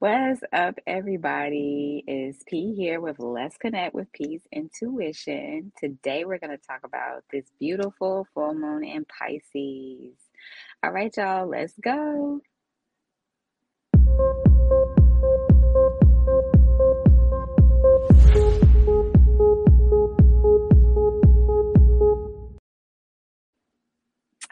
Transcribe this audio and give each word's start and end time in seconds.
What's 0.00 0.40
up, 0.50 0.76
everybody? 0.86 2.02
Is 2.08 2.42
P 2.46 2.74
here 2.74 3.02
with 3.02 3.18
Let's 3.18 3.58
Connect 3.58 3.94
with 3.94 4.10
P's 4.12 4.40
Intuition. 4.50 5.72
Today, 5.78 6.24
we're 6.24 6.38
going 6.38 6.56
to 6.56 6.66
talk 6.66 6.80
about 6.84 7.22
this 7.30 7.44
beautiful 7.58 8.26
full 8.32 8.54
moon 8.54 8.82
in 8.82 9.04
Pisces. 9.04 10.16
All 10.82 10.90
right, 10.90 11.14
y'all, 11.14 11.46
let's 11.46 11.74
go. 11.84 12.40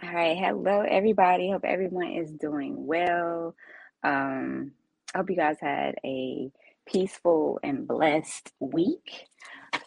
All 0.02 0.12
right, 0.12 0.36
hello, 0.36 0.82
everybody. 0.86 1.50
Hope 1.50 1.64
everyone 1.64 2.08
is 2.08 2.30
doing 2.32 2.86
well. 2.86 3.54
Um, 4.02 4.72
I 5.14 5.18
hope 5.18 5.30
you 5.30 5.36
guys 5.36 5.56
had 5.60 5.96
a 6.04 6.50
peaceful 6.86 7.58
and 7.62 7.88
blessed 7.88 8.52
week. 8.60 9.26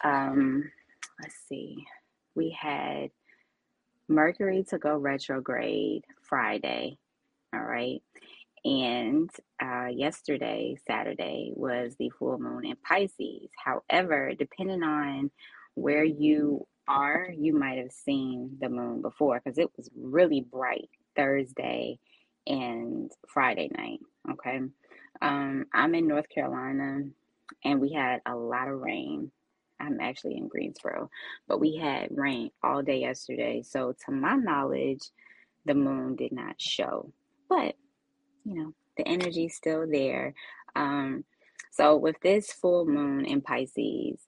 Um, 0.02 0.70
let's 1.20 1.36
see. 1.48 1.84
We 2.34 2.56
had 2.58 3.10
Mercury 4.08 4.64
to 4.70 4.78
go 4.78 4.96
retrograde 4.96 6.04
Friday. 6.22 6.98
All 7.54 7.62
right. 7.62 8.02
And 8.64 9.30
uh, 9.62 9.86
yesterday, 9.92 10.76
Saturday, 10.86 11.52
was 11.54 11.94
the 11.98 12.10
full 12.10 12.38
moon 12.38 12.66
in 12.66 12.76
Pisces. 12.86 13.48
However, 13.56 14.32
depending 14.36 14.82
on 14.82 15.30
where 15.74 16.04
you 16.04 16.66
are, 16.88 17.28
you 17.36 17.56
might 17.56 17.78
have 17.78 17.92
seen 17.92 18.56
the 18.60 18.68
moon 18.68 19.02
before 19.02 19.40
because 19.42 19.58
it 19.58 19.70
was 19.76 19.88
really 19.96 20.40
bright 20.40 20.90
Thursday 21.16 21.98
and 22.46 23.10
Friday 23.28 23.70
night. 23.76 24.00
Okay. 24.32 24.60
Um, 25.20 25.66
I'm 25.72 25.94
in 25.94 26.06
North 26.06 26.28
Carolina 26.28 27.02
and 27.64 27.80
we 27.80 27.92
had 27.92 28.20
a 28.26 28.34
lot 28.34 28.68
of 28.68 28.80
rain. 28.80 29.30
I'm 29.80 30.00
actually 30.00 30.36
in 30.36 30.48
Greensboro, 30.48 31.10
but 31.48 31.60
we 31.60 31.76
had 31.76 32.08
rain 32.10 32.50
all 32.62 32.82
day 32.82 33.00
yesterday. 33.00 33.62
So, 33.62 33.94
to 34.06 34.12
my 34.12 34.36
knowledge, 34.36 35.02
the 35.64 35.74
moon 35.74 36.14
did 36.16 36.32
not 36.32 36.60
show, 36.60 37.12
but 37.48 37.74
you 38.44 38.54
know, 38.54 38.74
the 38.96 39.06
energy 39.06 39.46
is 39.46 39.56
still 39.56 39.86
there. 39.88 40.34
Um, 40.76 41.24
so, 41.72 41.96
with 41.96 42.16
this 42.22 42.52
full 42.52 42.86
moon 42.86 43.24
in 43.24 43.40
Pisces, 43.40 44.20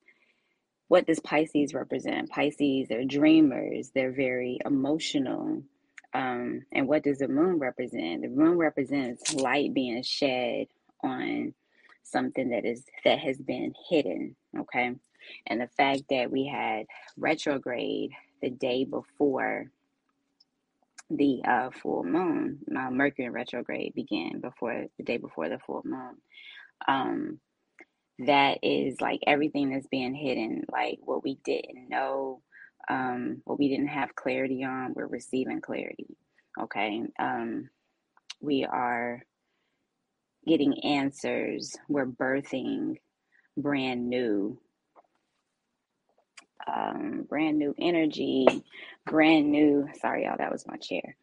what 0.88 1.06
does 1.06 1.20
Pisces 1.20 1.72
represent? 1.72 2.30
Pisces 2.30 2.90
are 2.90 3.04
dreamers, 3.04 3.90
they're 3.94 4.12
very 4.12 4.58
emotional. 4.64 5.62
Um, 6.14 6.62
and 6.72 6.86
what 6.86 7.02
does 7.02 7.18
the 7.18 7.28
moon 7.28 7.58
represent? 7.58 8.22
The 8.22 8.28
moon 8.28 8.56
represents 8.56 9.34
light 9.34 9.74
being 9.74 10.02
shed 10.02 10.68
on 11.02 11.54
something 12.04 12.50
that 12.50 12.64
is 12.64 12.84
that 13.04 13.18
has 13.18 13.38
been 13.38 13.74
hidden. 13.88 14.36
Okay. 14.58 14.94
And 15.46 15.60
the 15.60 15.68
fact 15.76 16.02
that 16.10 16.30
we 16.30 16.46
had 16.46 16.86
retrograde 17.16 18.10
the 18.42 18.50
day 18.50 18.84
before 18.84 19.70
the 21.10 21.42
uh, 21.44 21.70
full 21.70 22.04
moon, 22.04 22.58
uh, 22.76 22.90
Mercury 22.90 23.30
retrograde 23.30 23.94
began 23.94 24.40
before 24.40 24.86
the 24.96 25.04
day 25.04 25.16
before 25.16 25.48
the 25.48 25.58
full 25.58 25.82
moon. 25.84 26.16
Um, 26.86 27.40
that 28.20 28.58
is 28.62 29.00
like 29.00 29.20
everything 29.26 29.70
that's 29.70 29.86
being 29.88 30.14
hidden, 30.14 30.64
like 30.70 30.98
what 31.02 31.24
we 31.24 31.38
didn't 31.44 31.88
know, 31.88 32.40
um, 32.88 33.42
what 33.44 33.58
we 33.58 33.68
didn't 33.68 33.88
have 33.88 34.14
clarity 34.14 34.64
on, 34.64 34.94
we're 34.94 35.06
receiving 35.06 35.60
clarity. 35.60 36.16
Okay. 36.60 37.02
Um, 37.18 37.70
we 38.40 38.64
are 38.64 39.22
getting 40.46 40.84
answers, 40.84 41.77
we're 41.88 42.06
birthing 42.06 42.96
brand 43.56 44.08
new. 44.08 44.58
Um, 46.66 47.27
brand 47.28 47.58
new 47.58 47.74
energy, 47.78 48.46
brand 49.06 49.51
new. 49.51 49.89
Sorry, 50.01 50.24
y'all, 50.24 50.36
that 50.39 50.52
was 50.52 50.66
my 50.66 50.77
chair. 50.77 51.16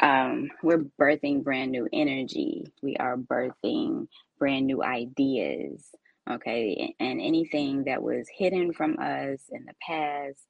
Um, 0.00 0.50
we're 0.62 0.84
birthing 1.00 1.42
brand 1.42 1.72
new 1.72 1.88
energy. 1.92 2.72
We 2.82 2.96
are 2.96 3.16
birthing 3.16 4.08
brand 4.38 4.66
new 4.66 4.82
ideas 4.82 5.84
okay 6.30 6.94
and 6.98 7.20
anything 7.20 7.84
that 7.84 8.02
was 8.02 8.26
hidden 8.28 8.72
from 8.72 8.98
us 8.98 9.40
in 9.50 9.64
the 9.64 9.74
past 9.80 10.44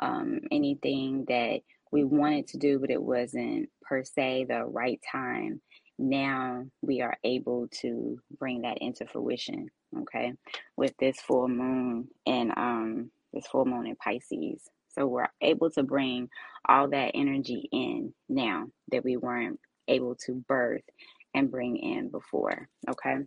um, 0.00 0.40
anything 0.50 1.24
that 1.28 1.60
we 1.92 2.04
wanted 2.04 2.46
to 2.48 2.58
do 2.58 2.78
but 2.78 2.90
it 2.90 3.02
wasn't 3.02 3.68
per 3.82 4.04
se 4.04 4.46
the 4.48 4.64
right 4.64 5.00
time 5.10 5.60
now 5.98 6.64
we 6.82 7.02
are 7.02 7.16
able 7.24 7.68
to 7.68 8.18
bring 8.38 8.62
that 8.62 8.78
into 8.78 9.06
fruition 9.06 9.68
okay? 9.98 10.32
With 10.76 10.94
this 10.98 11.20
full 11.20 11.48
moon 11.48 12.08
and 12.26 12.52
um 12.56 13.10
this 13.32 13.46
full 13.46 13.64
moon 13.64 13.86
in 13.86 13.96
pisces. 13.96 14.68
So 14.88 15.06
we're 15.06 15.28
able 15.40 15.70
to 15.70 15.84
bring 15.84 16.28
all 16.68 16.88
that 16.88 17.12
energy 17.14 17.68
in 17.72 18.12
now 18.28 18.66
that 18.90 19.04
we 19.04 19.16
weren't 19.16 19.60
able 19.86 20.16
to 20.26 20.34
birth 20.48 20.82
and 21.34 21.50
bring 21.50 21.76
in 21.76 22.08
before 22.08 22.68
okay? 22.88 23.18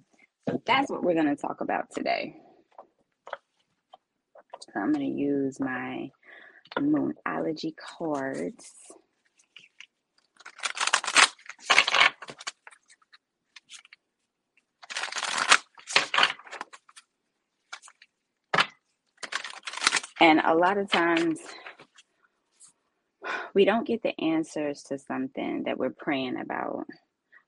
So 0.50 0.62
that's 0.66 0.90
what 0.92 1.04
we're 1.04 1.14
going 1.14 1.34
to 1.34 1.42
talk 1.42 1.62
about 1.62 1.86
today. 1.96 2.36
So 4.60 4.80
I'm 4.80 4.92
going 4.92 5.06
to 5.06 5.22
use 5.22 5.60
my 5.60 6.10
Moonology 6.80 7.74
cards. 7.76 8.72
And 20.20 20.40
a 20.40 20.56
lot 20.56 20.78
of 20.78 20.90
times 20.90 21.40
we 23.54 23.66
don't 23.66 23.86
get 23.86 24.04
the 24.04 24.20
answers 24.22 24.84
to 24.84 24.98
something 24.98 25.64
that 25.66 25.78
we're 25.78 25.90
praying 25.90 26.38
about 26.40 26.86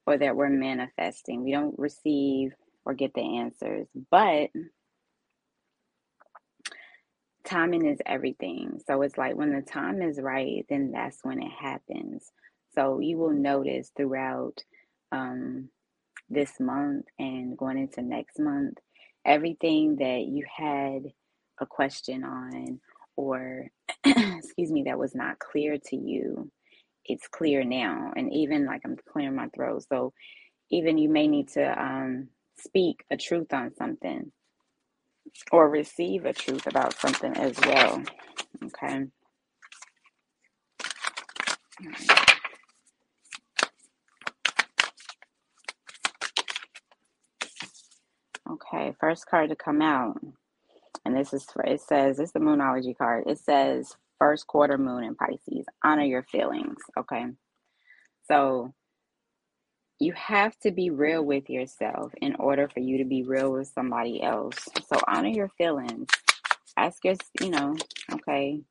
or 0.05 0.17
that 0.17 0.35
we're 0.35 0.49
manifesting. 0.49 1.43
We 1.43 1.51
don't 1.51 1.77
receive 1.79 2.51
or 2.85 2.93
get 2.93 3.13
the 3.13 3.39
answers. 3.39 3.87
But 4.11 4.49
timing 7.45 7.85
is 7.87 7.99
everything. 8.05 8.79
So 8.87 9.01
it's 9.01 9.17
like 9.17 9.35
when 9.35 9.53
the 9.53 9.61
time 9.61 10.01
is 10.01 10.19
right, 10.19 10.65
then 10.69 10.91
that's 10.91 11.19
when 11.23 11.41
it 11.41 11.51
happens. 11.51 12.31
So 12.75 12.99
you 12.99 13.17
will 13.17 13.31
notice 13.31 13.91
throughout 13.95 14.57
um, 15.11 15.69
this 16.29 16.53
month 16.59 17.05
and 17.19 17.57
going 17.57 17.77
into 17.77 18.01
next 18.01 18.39
month, 18.39 18.77
everything 19.25 19.97
that 19.97 20.25
you 20.27 20.45
had 20.55 21.03
a 21.59 21.65
question 21.65 22.23
on 22.23 22.79
or 23.15 23.67
excuse 24.05 24.71
me 24.71 24.83
that 24.83 24.99
was 24.99 25.15
not 25.15 25.39
clear 25.39 25.77
to 25.77 25.95
you 25.95 26.51
it's 27.05 27.27
clear 27.27 27.63
now 27.63 28.11
and 28.15 28.31
even 28.33 28.65
like 28.65 28.81
i'm 28.85 28.97
clearing 29.11 29.35
my 29.35 29.47
throat 29.55 29.83
so 29.89 30.13
even 30.71 30.97
you 30.97 31.09
may 31.09 31.27
need 31.27 31.47
to 31.47 31.81
um, 31.81 32.27
speak 32.57 33.03
a 33.11 33.17
truth 33.17 33.53
on 33.53 33.73
something 33.75 34.31
or 35.51 35.69
receive 35.69 36.25
a 36.25 36.33
truth 36.33 36.67
about 36.67 36.93
something 36.99 37.35
as 37.37 37.59
well. 37.61 38.03
Okay. 38.63 39.05
Okay, 48.49 48.95
first 48.99 49.27
card 49.27 49.49
to 49.49 49.55
come 49.55 49.81
out, 49.81 50.19
and 51.03 51.15
this 51.15 51.33
is 51.33 51.45
for 51.45 51.63
it 51.63 51.81
says 51.81 52.17
this 52.17 52.29
is 52.29 52.33
the 52.33 52.39
Moonology 52.39 52.95
card. 52.97 53.25
It 53.27 53.39
says 53.39 53.95
first 54.19 54.47
quarter 54.47 54.77
moon 54.77 55.03
in 55.03 55.15
Pisces. 55.15 55.65
Honor 55.83 56.03
your 56.03 56.23
feelings. 56.23 56.77
Okay, 56.97 57.25
so 58.27 58.73
you 59.99 60.13
have 60.13 60.57
to 60.59 60.71
be 60.71 60.89
real 60.89 61.23
with 61.23 61.49
yourself 61.49 62.13
in 62.21 62.35
order 62.35 62.67
for 62.67 62.81
you 62.81 62.97
to 62.97 63.05
be 63.05 63.23
real 63.23 63.51
with 63.51 63.67
somebody 63.67 64.21
else. 64.21 64.57
So 64.91 64.99
honor 65.07 65.29
your 65.29 65.49
feelings. 65.57 66.07
Ask 66.77 67.03
your, 67.05 67.15
you 67.39 67.49
know, 67.49 67.75
okay, 68.11 68.61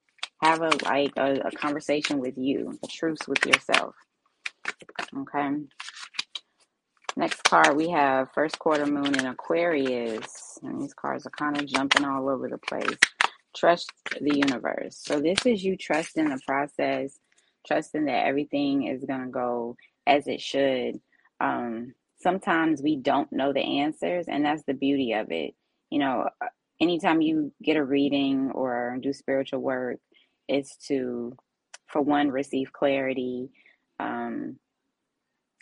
have 0.42 0.60
a 0.60 0.70
like 0.84 1.12
a, 1.16 1.40
a 1.46 1.50
conversation 1.52 2.18
with 2.20 2.36
you, 2.36 2.78
a 2.82 2.86
truce 2.86 3.26
with 3.26 3.44
yourself. 3.46 3.94
Okay. 5.16 5.50
Next 7.16 7.42
card 7.44 7.76
we 7.76 7.88
have 7.90 8.32
first 8.34 8.58
quarter 8.58 8.84
moon 8.84 9.18
in 9.18 9.26
Aquarius. 9.26 10.58
And 10.62 10.82
these 10.82 10.92
cards 10.92 11.26
are 11.26 11.30
kind 11.30 11.56
of 11.56 11.66
jumping 11.66 12.04
all 12.04 12.28
over 12.28 12.48
the 12.48 12.58
place. 12.58 12.98
Trust 13.56 13.90
the 14.20 14.36
universe. 14.36 14.98
So 15.00 15.20
this 15.20 15.46
is 15.46 15.64
you 15.64 15.76
trusting 15.76 16.28
the 16.28 16.40
process, 16.46 17.18
trusting 17.66 18.04
that 18.06 18.26
everything 18.26 18.88
is 18.88 19.04
gonna 19.04 19.28
go 19.28 19.76
as 20.06 20.26
it 20.26 20.42
should 20.42 21.00
um, 21.44 21.94
sometimes 22.20 22.82
we 22.82 22.96
don't 22.96 23.32
know 23.32 23.52
the 23.54 23.80
answers, 23.80 24.26
and 24.28 24.46
that's 24.46 24.64
the 24.64 24.74
beauty 24.74 25.14
of 25.14 25.32
it. 25.32 25.54
You 25.90 26.00
know, 26.00 26.30
uh, 26.42 26.46
anytime 26.80 27.22
you 27.22 27.52
get 27.62 27.78
a 27.78 27.84
reading 27.84 28.52
or 28.52 28.98
do 29.02 29.12
spiritual 29.14 29.60
work, 29.60 29.98
is 30.48 30.76
to, 30.88 31.36
for 31.88 32.02
one, 32.02 32.30
receive 32.30 32.72
clarity. 32.72 33.50
Um, 34.00 34.58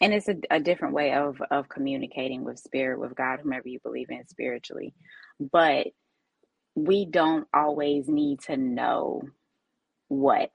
and 0.03 0.15
it's 0.15 0.29
a, 0.29 0.37
a 0.53 0.61
different 0.61 0.95
way 0.95 1.15
of 1.15 1.43
of 1.51 1.69
communicating 1.71 2.45
with 2.45 2.61
spirit 2.61 3.01
with 3.01 3.17
god 3.17 3.41
whomever 3.43 3.69
you 3.69 3.81
believe 3.85 4.11
in 4.11 4.27
spiritually 4.29 4.95
but 5.53 5.89
we 6.77 7.07
don't 7.07 7.49
always 7.55 8.09
need 8.09 8.41
to 8.41 8.57
know 8.57 9.23
what 10.09 10.53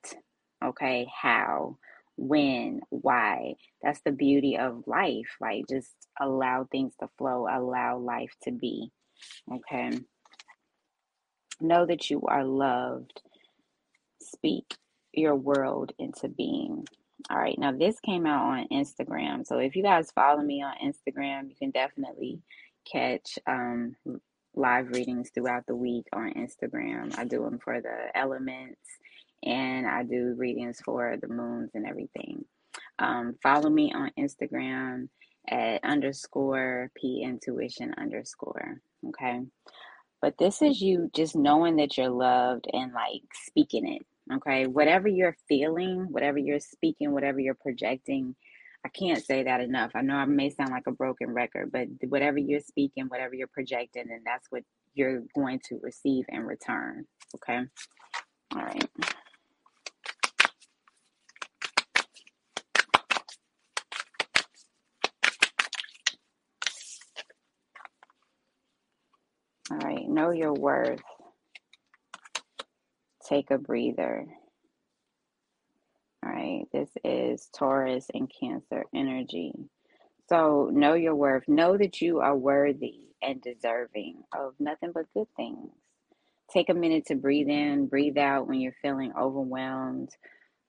okay 0.65 1.07
how 1.21 1.77
when 2.18 2.81
why 2.90 3.54
that's 3.81 4.02
the 4.02 4.12
beauty 4.12 4.58
of 4.58 4.84
life 4.88 5.36
like 5.40 5.64
just 5.69 5.94
allow 6.19 6.68
things 6.72 6.94
to 7.00 7.08
flow 7.18 7.48
allow 7.50 7.98
life 7.98 8.34
to 8.42 8.52
be 8.52 8.92
okay 9.52 9.92
know 11.62 11.86
that 11.86 12.10
you 12.10 12.22
are 12.28 12.44
loved 12.44 13.22
speak 14.19 14.75
your 15.14 15.36
world 15.36 15.92
into 16.00 16.28
being 16.28 16.86
all 17.30 17.38
right, 17.38 17.58
now 17.58 17.72
this 17.72 18.00
came 18.00 18.25
out 18.25 18.46
on 18.46 18.68
Instagram. 18.72 19.46
So 19.46 19.58
if 19.58 19.75
you 19.75 19.84
guys 19.84 20.12
follow 20.12 20.42
me 20.42 20.63
on 20.63 20.74
Instagram, 20.84 21.50
you 21.50 21.56
can 21.60 21.72
definitely 21.72 22.40
catch 22.90 23.40
um, 23.48 23.96
live 24.56 24.90
readings 24.90 25.31
throughout 25.34 25.66
the 25.68 25.75
week 25.75 26.06
on 26.13 26.34
Instagram. 26.34 27.18
I 27.18 27.25
do 27.25 27.44
them 27.44 27.60
for 27.60 27.81
the 27.81 28.16
elements 28.16 28.80
and 29.44 29.88
I 29.88 30.04
do 30.04 30.36
readings 30.38 30.81
for 30.84 31.18
the 31.22 31.28
moons 31.28 31.72
and 31.74 31.86
everything. 31.86 32.45
Um, 33.00 33.36
follow 33.44 33.69
me 33.69 33.94
on 33.94 34.12
Instagram 34.18 35.10
at 35.50 35.84
underscore 35.84 36.92
p 36.95 37.24
intuition 37.24 37.94
underscore. 37.98 38.81
Okay. 39.10 39.42
But 40.22 40.36
this 40.39 40.62
is 40.62 40.81
you 40.81 41.10
just 41.13 41.36
knowing 41.36 41.75
that 41.78 41.98
you're 41.98 42.10
loved 42.10 42.66
and 42.74 42.92
like 42.94 43.22
speaking 43.45 43.88
it. 43.88 44.06
Okay. 44.36 44.66
Whatever 44.66 45.07
you're 45.07 45.38
feeling, 45.48 46.07
whatever 46.10 46.38
you're 46.38 46.60
speaking, 46.60 47.12
whatever 47.12 47.39
you're 47.39 47.56
projecting, 47.56 48.36
I 48.86 48.89
can't 48.89 49.24
say 49.24 49.44
that 49.44 49.62
enough. 49.62 49.92
I 49.95 50.01
know 50.01 50.16
I 50.16 50.25
may 50.25 50.50
sound 50.50 50.72
like 50.72 50.88
a 50.88 50.92
broken 50.92 51.30
record, 51.34 51.72
but 51.72 51.88
whatever 52.10 52.38
you're 52.38 52.62
speaking, 52.62 53.06
whatever 53.06 53.36
you're 53.36 53.48
projecting, 53.48 54.10
and 54.10 54.22
that's 54.25 54.48
what 54.50 54.63
you're 54.94 55.24
going 55.36 55.60
to 55.69 55.80
receive 55.81 56.25
in 56.30 56.42
return. 56.42 57.06
Okay. 57.36 57.62
All 58.56 58.62
right. 58.62 58.89
All 69.72 69.78
right. 69.78 70.08
Know 70.08 70.31
your 70.31 70.54
worth. 70.54 71.02
Take 73.28 73.52
a 73.52 73.58
breather. 73.58 74.25
All 76.25 76.31
right, 76.31 76.66
this 76.74 76.90
is 77.04 77.48
Taurus 77.56 78.08
and 78.14 78.30
Cancer 78.30 78.84
energy. 78.94 79.54
So 80.30 80.69
know 80.74 80.94
your 80.94 81.16
worth. 81.16 81.48
Know 81.48 81.78
that 81.78 82.02
you 82.02 82.19
are 82.19 82.36
worthy 82.36 83.00
and 83.22 83.42
deserving 83.42 84.24
of 84.38 84.54
nothing 84.60 84.92
but 84.94 85.06
good 85.14 85.28
things. 85.38 85.70
Take 86.52 86.70
a 86.70 86.74
minute 86.74 87.06
to 87.08 87.16
breathe 87.16 87.50
in, 87.50 87.88
breathe 87.88 88.18
out 88.18 88.48
when 88.48 88.60
you're 88.60 88.75
feeling 88.81 89.13
overwhelmed, 89.18 90.10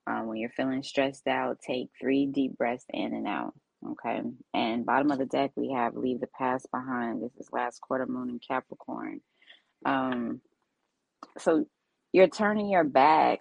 um, 0.06 0.27
when 0.27 0.39
you're 0.39 0.51
feeling 0.51 0.83
stressed 0.83 1.27
out. 1.27 1.59
Take 1.61 1.91
three 2.01 2.27
deep 2.27 2.56
breaths 2.59 2.87
in 2.91 3.15
and 3.15 3.27
out. 3.27 3.55
Okay. 3.87 4.21
And 4.55 4.85
bottom 4.87 5.11
of 5.11 5.19
the 5.19 5.27
deck, 5.27 5.53
we 5.57 5.73
have 5.73 5.97
leave 5.97 6.21
the 6.21 6.29
past 6.39 6.67
behind. 6.73 7.23
This 7.23 7.37
is 7.39 7.53
last 7.53 7.81
quarter 7.81 8.07
moon 8.07 8.31
in 8.31 8.41
Capricorn. 8.41 9.21
Um, 9.85 10.41
so 11.39 11.67
you're 12.13 12.29
turning 12.29 12.69
your 12.69 12.85
back 12.85 13.41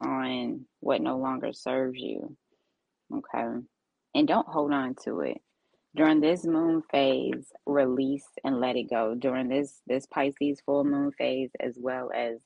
on 0.00 0.66
what 0.80 1.00
no 1.00 1.18
longer 1.18 1.52
serves 1.52 1.98
you. 1.98 2.36
Okay. 3.14 3.60
And 4.14 4.28
don't 4.28 4.48
hold 4.48 4.72
on 4.72 4.96
to 5.04 5.20
it. 5.20 5.38
During 5.94 6.20
this 6.20 6.44
moon 6.44 6.82
phase, 6.90 7.52
release 7.66 8.26
and 8.44 8.60
let 8.60 8.76
it 8.76 8.90
go. 8.90 9.14
During 9.14 9.48
this 9.48 9.80
this 9.86 10.06
Pisces 10.06 10.60
full 10.64 10.84
moon 10.84 11.12
phase 11.18 11.50
as 11.60 11.76
well 11.78 12.10
as 12.14 12.38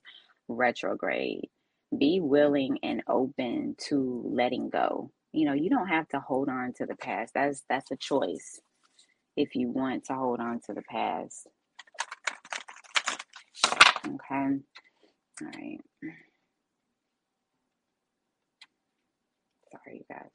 retrograde, 0.48 1.48
be 1.96 2.20
willing 2.20 2.78
and 2.82 3.02
open 3.08 3.76
to 3.88 4.22
letting 4.26 4.68
go. 4.68 5.12
You 5.36 5.46
know, 5.46 5.54
you 5.54 5.70
don't 5.70 5.88
have 5.88 6.08
to 6.10 6.20
hold 6.20 6.48
on 6.50 6.74
to 6.78 6.86
the 6.86 6.96
past. 6.96 7.34
That's 7.34 7.64
that's 7.68 7.92
a 7.92 7.96
choice 7.96 8.60
if 9.36 9.54
you 9.56 9.70
want 9.70 10.04
to 10.06 10.14
hold 10.14 10.40
on 10.40 10.60
to 10.66 10.74
the 10.74 10.82
past. 10.82 11.48
Okay. 14.06 14.16
All 15.42 15.48
right. 15.54 15.80
Sorry, 19.72 19.98
you 19.98 20.04
guys. 20.10 20.30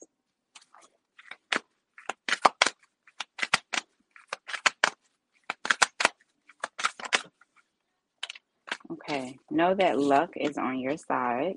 Okay, 8.91 9.37
know 9.49 9.75
that 9.75 9.99
luck 9.99 10.31
is 10.35 10.57
on 10.57 10.79
your 10.79 10.97
side. 10.97 11.55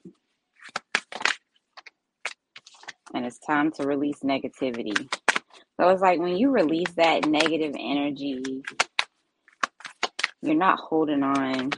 And 3.14 3.26
it's 3.26 3.38
time 3.38 3.72
to 3.72 3.87
release 3.87 4.20
negativity. 4.20 4.96
So 5.81 5.88
it's 5.90 6.02
like 6.02 6.20
when 6.20 6.37
you 6.37 6.50
release 6.50 6.93
that 6.96 7.26
negative 7.26 7.75
energy, 7.78 8.62
you're 10.43 10.55
not 10.55 10.78
holding 10.81 11.22
on. 11.22 11.70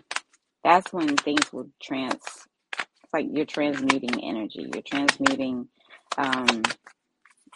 That's 0.65 0.93
when 0.93 1.17
things 1.17 1.53
will 1.53 1.71
trans. 1.83 2.15
It's 2.17 3.13
like 3.13 3.27
you're 3.31 3.47
transmuting 3.47 4.25
energy. 4.25 4.69
You're 4.73 4.83
transmuting 4.83 5.69
um, 6.19 6.63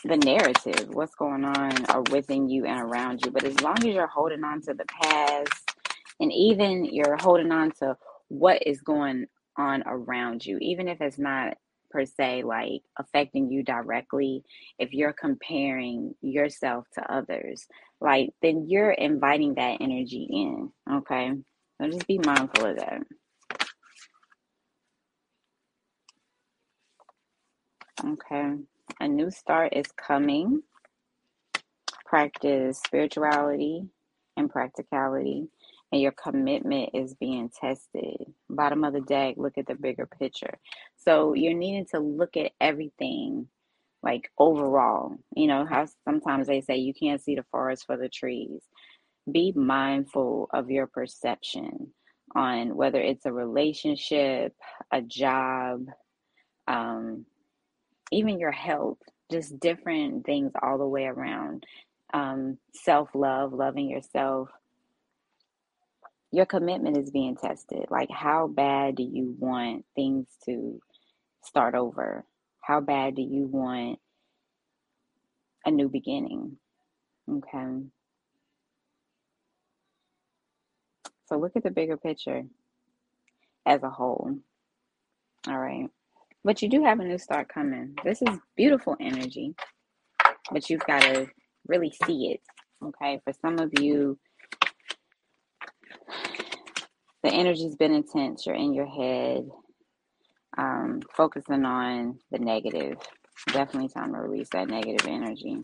the 0.04 0.16
narrative, 0.18 0.88
what's 0.94 1.14
going 1.14 1.44
on 1.44 1.72
or 1.94 2.02
within 2.10 2.48
you 2.48 2.66
and 2.66 2.80
around 2.80 3.24
you. 3.24 3.30
But 3.32 3.44
as 3.44 3.60
long 3.60 3.78
as 3.78 3.84
you're 3.94 4.06
holding 4.06 4.44
on 4.44 4.62
to 4.62 4.74
the 4.74 4.86
past 5.02 5.72
and 6.20 6.32
even 6.32 6.84
you're 6.86 7.18
holding 7.20 7.52
on 7.52 7.72
to 7.80 7.96
what 8.28 8.62
is 8.66 8.80
going 8.82 9.26
on 9.56 9.82
around 9.86 10.46
you, 10.46 10.58
even 10.60 10.88
if 10.88 11.00
it's 11.00 11.18
not 11.18 11.56
per 11.90 12.04
se 12.04 12.42
like 12.44 12.82
affecting 12.98 13.50
you 13.50 13.62
directly, 13.62 14.42
if 14.78 14.92
you're 14.92 15.12
comparing 15.12 16.14
yourself 16.22 16.86
to 16.94 17.12
others, 17.12 17.66
like 18.00 18.30
then 18.42 18.66
you're 18.68 18.92
inviting 18.92 19.54
that 19.54 19.78
energy 19.80 20.26
in. 20.30 20.70
Okay. 20.90 21.32
So 21.80 21.88
just 21.88 22.06
be 22.06 22.18
mindful 22.18 22.66
of 22.66 22.76
that. 22.76 23.02
Okay. 28.04 28.54
A 29.00 29.08
new 29.08 29.30
start 29.30 29.72
is 29.74 29.86
coming. 29.96 30.62
Practice 32.06 32.80
spirituality 32.84 33.84
and 34.36 34.50
practicality, 34.50 35.48
and 35.92 36.00
your 36.00 36.12
commitment 36.12 36.90
is 36.94 37.14
being 37.14 37.50
tested. 37.50 38.16
Bottom 38.48 38.84
of 38.84 38.92
the 38.92 39.00
deck, 39.00 39.34
look 39.38 39.58
at 39.58 39.66
the 39.66 39.74
bigger 39.74 40.06
picture. 40.06 40.58
So 40.96 41.34
you're 41.34 41.54
needing 41.54 41.86
to 41.92 42.00
look 42.00 42.36
at 42.36 42.52
everything 42.60 43.48
like 44.02 44.30
overall. 44.38 45.16
You 45.34 45.48
know, 45.48 45.66
how 45.66 45.86
sometimes 46.04 46.46
they 46.46 46.60
say 46.60 46.76
you 46.76 46.94
can't 46.94 47.22
see 47.22 47.34
the 47.34 47.44
forest 47.50 47.86
for 47.86 47.96
the 47.96 48.08
trees. 48.08 48.62
Be 49.30 49.52
mindful 49.52 50.48
of 50.52 50.70
your 50.70 50.86
perception 50.86 51.92
on 52.34 52.76
whether 52.76 53.00
it's 53.00 53.26
a 53.26 53.32
relationship, 53.32 54.54
a 54.92 55.02
job, 55.02 55.86
um, 56.68 57.26
even 58.12 58.38
your 58.38 58.52
health, 58.52 58.98
just 59.30 59.58
different 59.60 60.24
things 60.24 60.52
all 60.62 60.78
the 60.78 60.86
way 60.86 61.04
around. 61.06 61.64
Um, 62.12 62.58
self 62.74 63.10
love, 63.14 63.52
loving 63.52 63.88
yourself. 63.88 64.48
Your 66.32 66.46
commitment 66.46 66.96
is 66.96 67.10
being 67.10 67.36
tested. 67.36 67.86
Like, 67.90 68.10
how 68.10 68.46
bad 68.46 68.96
do 68.96 69.02
you 69.02 69.34
want 69.38 69.84
things 69.96 70.26
to 70.44 70.80
start 71.42 71.74
over? 71.74 72.24
How 72.60 72.80
bad 72.80 73.16
do 73.16 73.22
you 73.22 73.46
want 73.46 73.98
a 75.66 75.70
new 75.70 75.88
beginning? 75.88 76.56
Okay. 77.28 77.82
So 81.26 81.38
look 81.38 81.52
at 81.56 81.64
the 81.64 81.70
bigger 81.70 81.96
picture 81.96 82.42
as 83.66 83.82
a 83.82 83.90
whole. 83.90 84.36
All 85.48 85.58
right. 85.58 85.88
But 86.44 86.62
you 86.62 86.68
do 86.68 86.84
have 86.84 87.00
a 87.00 87.04
new 87.04 87.18
start 87.18 87.48
coming. 87.48 87.94
This 88.04 88.22
is 88.22 88.38
beautiful 88.56 88.96
energy, 89.00 89.54
but 90.50 90.70
you've 90.70 90.86
got 90.86 91.02
to 91.02 91.28
really 91.66 91.92
see 92.06 92.32
it. 92.32 92.40
Okay. 92.84 93.20
For 93.24 93.32
some 93.42 93.58
of 93.58 93.72
you, 93.80 94.18
the 97.22 97.30
energy's 97.30 97.76
been 97.76 97.92
intense. 97.92 98.46
You're 98.46 98.54
in 98.54 98.72
your 98.72 98.86
head, 98.86 99.48
um, 100.56 101.02
focusing 101.14 101.64
on 101.64 102.18
the 102.30 102.38
negative. 102.38 102.98
Definitely 103.48 103.88
time 103.88 104.12
to 104.12 104.20
release 104.20 104.48
that 104.50 104.68
negative 104.68 105.06
energy. 105.06 105.60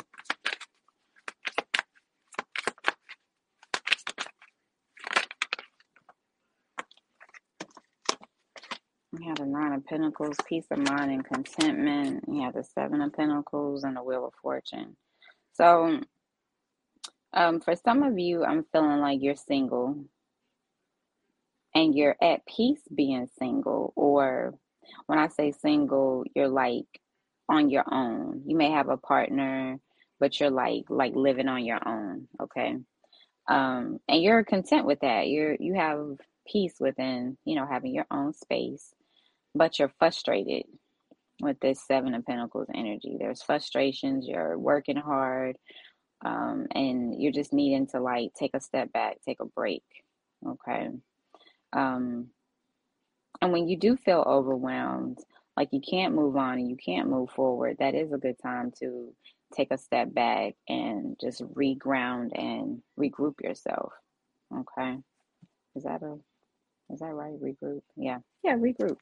You 9.18 9.28
have 9.28 9.38
the 9.38 9.46
Nine 9.46 9.72
of 9.72 9.86
Pentacles, 9.86 10.36
peace 10.46 10.66
of 10.70 10.78
mind 10.78 11.10
and 11.10 11.24
contentment. 11.24 12.24
You 12.28 12.42
have 12.42 12.54
the 12.54 12.64
Seven 12.64 13.00
of 13.00 13.14
Pentacles 13.14 13.84
and 13.84 13.96
the 13.96 14.02
Wheel 14.02 14.26
of 14.26 14.34
Fortune. 14.42 14.96
So, 15.54 16.00
um, 17.32 17.60
for 17.60 17.74
some 17.76 18.02
of 18.02 18.18
you, 18.18 18.44
I'm 18.44 18.64
feeling 18.72 18.98
like 18.98 19.22
you're 19.22 19.36
single 19.36 20.04
and 21.76 21.94
you're 21.96 22.16
at 22.22 22.46
peace 22.46 22.80
being 22.94 23.28
single. 23.38 23.92
Or 23.96 24.54
when 25.06 25.20
I 25.20 25.28
say 25.28 25.52
single, 25.52 26.24
you're 26.34 26.48
like 26.48 26.86
on 27.48 27.70
your 27.70 27.84
own. 27.92 28.42
You 28.46 28.56
may 28.56 28.70
have 28.70 28.88
a 28.88 28.96
partner, 28.96 29.78
but 30.18 30.40
you're 30.40 30.50
like 30.50 30.84
like 30.88 31.14
living 31.14 31.48
on 31.48 31.64
your 31.64 31.86
own. 31.86 32.28
Okay. 32.40 32.76
Um, 33.48 34.00
and 34.08 34.22
you're 34.22 34.44
content 34.44 34.86
with 34.86 35.00
that. 35.00 35.28
You're 35.28 35.56
you 35.60 35.74
have 35.74 36.16
peace 36.50 36.74
within, 36.80 37.38
you 37.44 37.56
know, 37.56 37.66
having 37.70 37.94
your 37.94 38.06
own 38.10 38.32
space 38.32 38.94
but 39.56 39.78
you're 39.78 39.92
frustrated 39.98 40.64
with 41.40 41.58
this 41.60 41.84
seven 41.86 42.14
of 42.14 42.24
pentacles 42.24 42.68
energy 42.74 43.16
there's 43.18 43.42
frustrations 43.42 44.26
you're 44.26 44.58
working 44.58 44.96
hard 44.96 45.56
um, 46.24 46.66
and 46.74 47.20
you're 47.20 47.32
just 47.32 47.52
needing 47.52 47.86
to 47.86 48.00
like 48.00 48.32
take 48.38 48.52
a 48.54 48.60
step 48.60 48.92
back 48.92 49.16
take 49.24 49.40
a 49.40 49.44
break 49.44 49.82
okay 50.46 50.88
um, 51.76 52.28
and 53.42 53.52
when 53.52 53.68
you 53.68 53.78
do 53.78 53.96
feel 53.96 54.24
overwhelmed 54.26 55.18
like 55.56 55.68
you 55.72 55.80
can't 55.80 56.14
move 56.14 56.36
on 56.36 56.58
and 56.58 56.68
you 56.68 56.76
can't 56.76 57.08
move 57.10 57.30
forward 57.30 57.76
that 57.78 57.94
is 57.94 58.12
a 58.12 58.18
good 58.18 58.36
time 58.42 58.72
to 58.80 59.12
take 59.54 59.70
a 59.70 59.78
step 59.78 60.12
back 60.14 60.54
and 60.68 61.16
just 61.20 61.42
reground 61.54 62.30
and 62.36 62.82
regroup 62.98 63.40
yourself 63.42 63.92
okay 64.56 64.96
is 65.76 65.84
that 65.84 66.02
a 66.02 66.16
is 66.92 67.00
that 67.00 67.14
right 67.14 67.40
regroup 67.40 67.82
yeah 67.96 68.18
yeah 68.44 68.56
regroup 68.56 68.96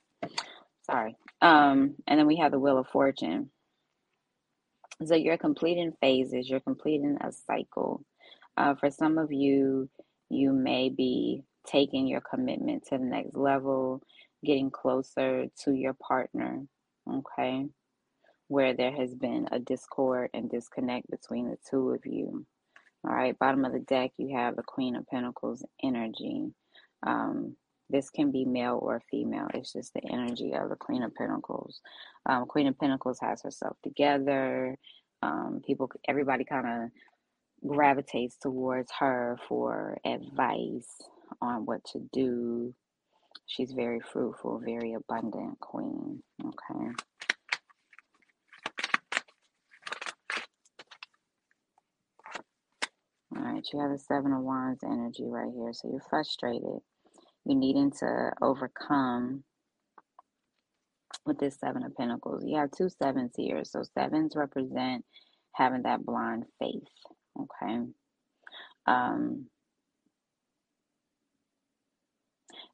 Sorry. 0.90 1.16
Um, 1.40 1.94
and 2.06 2.18
then 2.18 2.26
we 2.26 2.36
have 2.36 2.52
the 2.52 2.58
Wheel 2.58 2.78
of 2.78 2.88
Fortune. 2.88 3.50
So 5.04 5.14
you're 5.14 5.38
completing 5.38 5.92
phases, 6.00 6.48
you're 6.48 6.60
completing 6.60 7.18
a 7.20 7.32
cycle. 7.32 8.04
Uh, 8.56 8.74
for 8.74 8.90
some 8.90 9.18
of 9.18 9.32
you, 9.32 9.88
you 10.30 10.52
may 10.52 10.88
be 10.88 11.42
taking 11.66 12.06
your 12.06 12.20
commitment 12.20 12.84
to 12.86 12.98
the 12.98 13.04
next 13.04 13.36
level, 13.36 14.02
getting 14.44 14.70
closer 14.70 15.46
to 15.64 15.72
your 15.72 15.94
partner, 15.94 16.62
okay? 17.10 17.66
Where 18.48 18.74
there 18.74 18.92
has 18.92 19.14
been 19.14 19.48
a 19.52 19.58
discord 19.58 20.30
and 20.34 20.50
disconnect 20.50 21.10
between 21.10 21.48
the 21.48 21.56
two 21.68 21.90
of 21.90 22.04
you. 22.04 22.46
All 23.06 23.14
right, 23.14 23.38
bottom 23.38 23.64
of 23.64 23.72
the 23.72 23.80
deck, 23.80 24.12
you 24.16 24.36
have 24.36 24.56
the 24.56 24.62
Queen 24.62 24.96
of 24.96 25.06
Pentacles 25.06 25.64
energy. 25.82 26.46
Um, 27.06 27.56
this 27.90 28.08
can 28.10 28.30
be 28.30 28.46
male 28.46 28.78
or 28.80 29.02
female. 29.10 29.46
It's 29.52 29.72
just 29.72 29.92
the 29.92 30.00
energy 30.10 30.52
of 30.54 30.70
the 30.70 30.76
Queen 30.76 31.02
of 31.02 31.14
Pentacles. 31.14 31.80
Um, 32.26 32.46
Queen 32.46 32.66
of 32.66 32.78
Pentacles 32.78 33.18
has 33.20 33.42
herself 33.42 33.76
together. 33.82 34.76
Um, 35.22 35.60
people, 35.66 35.90
everybody 36.08 36.44
kind 36.44 36.66
of 36.66 37.68
gravitates 37.68 38.36
towards 38.40 38.90
her 38.98 39.38
for 39.48 39.98
advice 40.04 40.88
on 41.40 41.66
what 41.66 41.84
to 41.92 42.00
do. 42.12 42.74
She's 43.46 43.72
very 43.72 44.00
fruitful, 44.00 44.60
very 44.64 44.94
abundant 44.94 45.60
queen. 45.60 46.22
Okay. 46.42 46.90
All 53.36 53.42
right, 53.42 53.66
you 53.72 53.80
have 53.80 53.90
the 53.90 53.98
Seven 53.98 54.32
of 54.32 54.42
Wands 54.42 54.82
energy 54.84 55.24
right 55.26 55.50
here. 55.54 55.72
So 55.72 55.88
you're 55.90 56.04
frustrated 56.08 56.80
you're 57.44 57.58
needing 57.58 57.90
to 57.90 58.32
overcome 58.42 59.44
with 61.26 61.38
this 61.38 61.56
seven 61.58 61.82
of 61.84 61.96
pentacles 61.96 62.44
you 62.46 62.56
have 62.58 62.70
two 62.70 62.88
sevens 63.02 63.32
here 63.36 63.64
so 63.64 63.82
sevens 63.96 64.34
represent 64.36 65.04
having 65.52 65.82
that 65.82 66.04
blind 66.04 66.44
faith 66.58 66.82
okay 67.40 67.80
um 68.86 69.46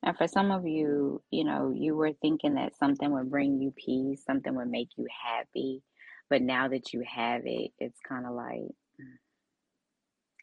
and 0.04 0.16
for 0.16 0.28
some 0.28 0.50
of 0.50 0.66
you 0.66 1.22
you 1.30 1.44
know 1.44 1.72
you 1.74 1.94
were 1.96 2.12
thinking 2.22 2.54
that 2.54 2.76
something 2.78 3.12
would 3.12 3.30
bring 3.30 3.60
you 3.60 3.72
peace 3.76 4.22
something 4.26 4.54
would 4.54 4.70
make 4.70 4.90
you 4.96 5.06
happy 5.24 5.82
but 6.30 6.42
now 6.42 6.68
that 6.68 6.92
you 6.92 7.02
have 7.06 7.42
it 7.44 7.70
it's 7.78 8.00
kind 8.08 8.26
of 8.26 8.32
like 8.32 8.60
mm, 9.00 9.18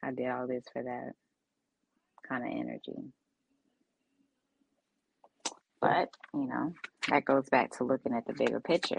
i 0.03 0.11
did 0.11 0.29
all 0.29 0.47
this 0.47 0.65
for 0.73 0.83
that 0.83 1.13
kind 2.27 2.45
of 2.45 2.51
energy 2.51 3.11
but, 5.81 6.09
you 6.33 6.47
know, 6.47 6.73
that 7.09 7.25
goes 7.25 7.49
back 7.49 7.71
to 7.77 7.83
looking 7.83 8.13
at 8.13 8.25
the 8.25 8.33
bigger 8.33 8.59
picture. 8.59 8.97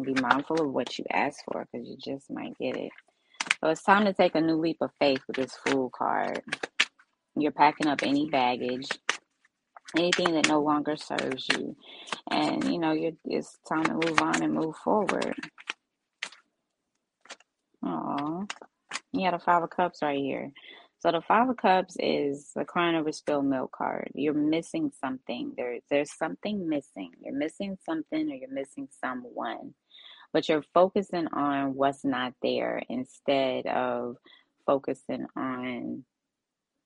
Be 0.00 0.14
mindful 0.14 0.60
of 0.62 0.72
what 0.72 0.98
you 0.98 1.04
ask 1.12 1.44
for 1.44 1.66
because 1.70 1.88
you 1.88 1.96
just 2.02 2.30
might 2.30 2.56
get 2.58 2.76
it. 2.76 2.90
So 3.60 3.70
it's 3.70 3.82
time 3.82 4.04
to 4.06 4.12
take 4.12 4.34
a 4.34 4.40
new 4.40 4.56
leap 4.56 4.78
of 4.80 4.90
faith 4.98 5.20
with 5.26 5.36
this 5.36 5.56
Fool 5.66 5.90
card. 5.96 6.42
You're 7.36 7.52
packing 7.52 7.88
up 7.88 8.02
any 8.02 8.28
baggage, 8.28 8.88
anything 9.96 10.32
that 10.32 10.48
no 10.48 10.60
longer 10.60 10.96
serves 10.96 11.46
you. 11.48 11.76
And, 12.30 12.64
you 12.64 12.78
know, 12.78 12.92
you're, 12.92 13.12
it's 13.24 13.58
time 13.68 13.84
to 13.84 13.94
move 13.94 14.20
on 14.20 14.42
and 14.42 14.54
move 14.54 14.76
forward. 14.76 15.34
Oh, 17.84 18.46
you 19.12 19.24
had 19.24 19.34
a 19.34 19.38
Five 19.38 19.62
of 19.62 19.70
Cups 19.70 20.00
right 20.02 20.18
here. 20.18 20.50
So 21.00 21.10
the 21.10 21.20
Five 21.20 21.48
of 21.48 21.56
Cups 21.56 21.96
is 21.98 22.52
the 22.54 22.64
crying 22.64 22.94
over 22.94 23.10
spilled 23.10 23.46
milk 23.46 23.72
card. 23.72 24.10
You're 24.14 24.34
missing 24.34 24.92
something. 25.00 25.52
There, 25.56 25.78
there's 25.90 26.16
something 26.16 26.68
missing. 26.68 27.10
You're 27.20 27.34
missing 27.34 27.76
something 27.84 28.30
or 28.30 28.34
you're 28.34 28.52
missing 28.52 28.88
someone. 29.02 29.74
But 30.32 30.48
you're 30.48 30.64
focusing 30.72 31.26
on 31.28 31.74
what's 31.74 32.04
not 32.04 32.34
there 32.40 32.80
instead 32.88 33.66
of 33.66 34.16
focusing 34.64 35.26
on 35.36 36.04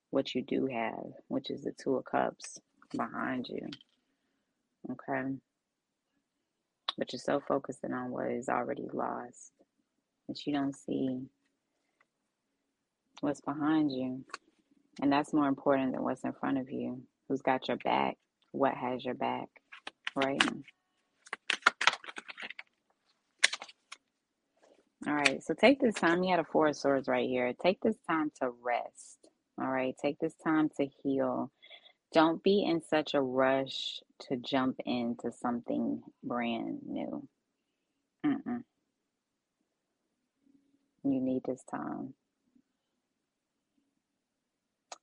what 0.09 0.33
you 0.33 0.41
do 0.41 0.65
have, 0.65 1.05
which 1.27 1.51
is 1.51 1.61
the 1.61 1.73
Two 1.81 1.95
of 1.97 2.05
Cups 2.05 2.59
behind 2.95 3.47
you. 3.49 3.67
Okay. 4.91 5.35
But 6.97 7.13
you're 7.13 7.19
so 7.19 7.39
focusing 7.47 7.93
on 7.93 8.11
what 8.11 8.31
is 8.31 8.49
already 8.49 8.87
lost 8.91 9.51
that 10.27 10.45
you 10.45 10.53
don't 10.53 10.75
see 10.75 11.21
what's 13.21 13.41
behind 13.41 13.91
you. 13.91 14.23
And 15.01 15.11
that's 15.11 15.33
more 15.33 15.47
important 15.47 15.93
than 15.93 16.03
what's 16.03 16.23
in 16.23 16.33
front 16.33 16.57
of 16.57 16.71
you. 16.71 17.01
Who's 17.29 17.41
got 17.41 17.67
your 17.67 17.77
back? 17.77 18.17
What 18.51 18.73
has 18.73 19.05
your 19.05 19.13
back? 19.13 19.47
Right? 20.15 20.41
All 25.05 25.13
right, 25.13 25.41
so 25.43 25.53
take 25.53 25.79
this 25.79 25.95
time. 25.95 26.23
You 26.23 26.31
had 26.31 26.39
a 26.39 26.43
Four 26.43 26.67
of 26.67 26.75
Swords 26.75 27.07
right 27.07 27.29
here. 27.29 27.53
Take 27.61 27.79
this 27.81 27.95
time 28.09 28.31
to 28.41 28.51
rest. 28.61 29.19
All 29.61 29.69
right, 29.69 29.95
take 30.01 30.19
this 30.19 30.33
time 30.43 30.69
to 30.77 30.87
heal. 31.03 31.51
Don't 32.13 32.41
be 32.41 32.63
in 32.63 32.81
such 32.81 33.13
a 33.13 33.21
rush 33.21 34.01
to 34.21 34.37
jump 34.37 34.77
into 34.85 35.31
something 35.31 36.01
brand 36.23 36.79
new. 36.87 37.27
Mm-mm. 38.25 38.63
You 41.03 41.21
need 41.21 41.43
this 41.45 41.63
time. 41.69 42.13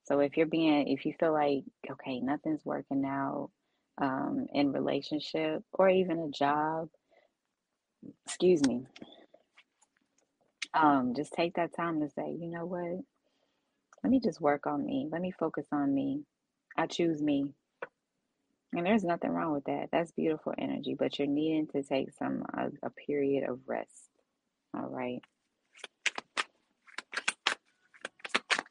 So 0.04 0.20
if 0.20 0.36
you're 0.36 0.46
being, 0.46 0.88
if 0.88 1.06
you 1.06 1.14
feel 1.18 1.32
like, 1.32 1.64
okay, 1.90 2.20
nothing's 2.20 2.64
working 2.64 3.04
out 3.06 3.50
um, 3.98 4.46
in 4.52 4.72
relationship 4.72 5.62
or 5.72 5.88
even 5.88 6.18
a 6.18 6.30
job, 6.30 6.88
excuse 8.26 8.62
me, 8.66 8.84
um, 10.74 11.14
just 11.16 11.32
take 11.32 11.54
that 11.54 11.74
time 11.74 12.00
to 12.00 12.10
say, 12.10 12.36
you 12.38 12.48
know 12.50 12.66
what? 12.66 13.00
Let 14.02 14.10
me 14.10 14.20
just 14.20 14.40
work 14.40 14.66
on 14.66 14.84
me. 14.84 15.08
Let 15.10 15.22
me 15.22 15.30
focus 15.30 15.66
on 15.72 15.94
me. 15.94 16.24
I 16.76 16.86
choose 16.86 17.22
me. 17.22 17.52
And 18.72 18.84
there's 18.86 19.04
nothing 19.04 19.30
wrong 19.30 19.52
with 19.52 19.64
that. 19.64 19.90
That's 19.92 20.12
beautiful 20.12 20.52
energy, 20.58 20.96
but 20.98 21.18
you're 21.18 21.28
needing 21.28 21.68
to 21.68 21.82
take 21.82 22.12
some 22.18 22.44
a, 22.54 22.70
a 22.86 22.90
period 22.90 23.48
of 23.48 23.60
rest. 23.66 24.10
All 24.76 24.88
right. 24.88 25.22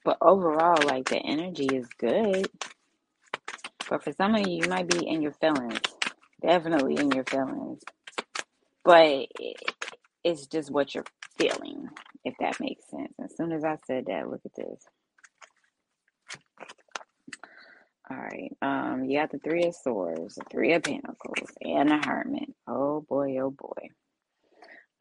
But 0.03 0.17
overall, 0.21 0.77
like 0.85 1.09
the 1.09 1.17
energy 1.17 1.67
is 1.67 1.87
good. 1.97 2.49
But 3.89 4.03
for 4.03 4.11
some 4.13 4.35
of 4.35 4.47
you, 4.47 4.63
you 4.63 4.69
might 4.69 4.89
be 4.89 5.07
in 5.07 5.21
your 5.21 5.33
feelings. 5.33 5.79
Definitely 6.41 6.97
in 6.97 7.11
your 7.11 7.23
feelings. 7.23 7.81
But 8.83 9.27
it's 10.23 10.47
just 10.47 10.71
what 10.71 10.95
you're 10.95 11.05
feeling, 11.37 11.87
if 12.25 12.35
that 12.39 12.59
makes 12.59 12.89
sense. 12.89 13.13
As 13.23 13.35
soon 13.37 13.53
as 13.53 13.63
I 13.63 13.77
said 13.87 14.05
that, 14.07 14.29
look 14.29 14.41
at 14.45 14.55
this. 14.55 14.85
All 18.11 18.17
right. 18.17 18.55
Um, 18.61 19.05
you 19.05 19.19
got 19.19 19.31
the 19.31 19.39
three 19.39 19.65
of 19.65 19.75
swords, 19.75 20.35
the 20.35 20.43
three 20.51 20.73
of 20.73 20.83
pentacles, 20.83 21.49
and 21.61 21.89
the 21.89 21.97
hermit. 22.05 22.49
Oh 22.67 23.01
boy, 23.01 23.37
oh 23.39 23.51
boy. 23.51 23.89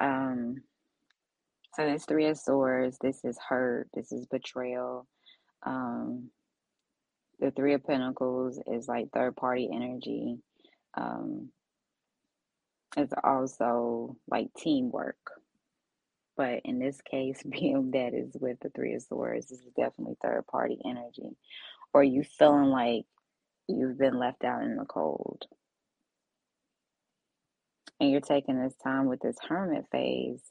Um, 0.01 0.63
so 1.75 1.85
there's 1.85 2.05
three 2.07 2.27
of 2.27 2.39
swords. 2.39 2.99
This 3.01 3.25
is 3.25 3.39
hurt. 3.39 3.89
This 3.95 4.13
is 4.13 4.27
betrayal. 4.27 5.07
Um, 5.65 6.31
the 7.41 7.51
three 7.51 7.75
of 7.75 7.85
pentacles 7.87 8.61
is 8.67 8.89
like 8.89 9.11
third 9.13 9.37
party 9.37 9.69
energy. 9.75 10.39
Um, 10.97 11.51
It's 12.97 13.15
also 13.25 14.17
like 14.29 14.49
teamwork. 14.57 15.19
But 16.37 16.61
in 16.65 16.79
this 16.79 17.01
case, 17.03 17.43
being 17.49 17.91
that 17.93 18.15
is 18.15 18.37
with 18.41 18.59
the 18.61 18.71
Three 18.71 18.95
of 18.95 19.03
Swords, 19.03 19.49
this 19.49 19.61
is 19.61 19.73
definitely 19.77 20.17
third 20.23 20.47
party 20.47 20.79
energy. 20.85 21.37
Or 21.95 22.03
you 22.03 22.25
feeling 22.25 22.71
like 22.71 23.05
you've 23.69 23.99
been 23.99 24.19
left 24.19 24.45
out 24.45 24.63
in 24.63 24.77
the 24.77 24.85
cold. 24.85 25.45
And 28.01 28.11
you're 28.11 28.21
taking 28.21 28.61
this 28.61 28.75
time 28.83 29.07
with 29.07 29.21
this 29.21 29.37
hermit 29.49 29.85
phase. 29.93 30.43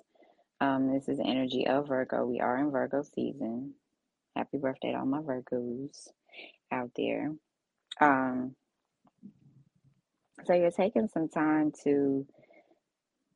Um, 0.62 0.94
this 0.94 1.08
is 1.10 1.20
energy 1.20 1.68
of 1.68 1.88
Virgo. 1.88 2.26
We 2.26 2.40
are 2.40 2.58
in 2.58 2.72
Virgo 2.72 3.04
season. 3.04 3.74
Happy 4.36 4.58
birthday 4.58 4.92
to 4.92 5.00
all 5.00 5.06
my 5.06 5.20
Virgos 5.20 6.08
out 6.72 6.92
there. 6.96 7.32
Um, 8.00 8.56
so 10.46 10.54
you're 10.54 10.72
taking 10.72 11.08
some 11.08 11.28
time 11.28 11.72
to 11.84 12.26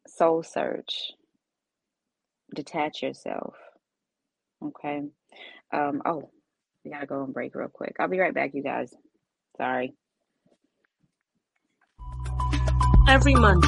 soul 0.07 0.43
search, 0.43 1.12
detach 2.53 3.01
yourself. 3.03 3.55
Okay. 4.63 5.01
Um, 5.74 6.01
oh, 6.05 6.29
we 6.85 6.91
gotta 6.91 7.07
go 7.07 7.23
and 7.23 7.33
break 7.33 7.55
real 7.55 7.67
quick. 7.67 7.95
I'll 7.99 8.07
be 8.07 8.19
right 8.19 8.33
back, 8.33 8.51
you 8.53 8.61
guys. 8.61 8.93
Sorry. 9.57 9.95
Every 13.07 13.33
Monday, 13.33 13.67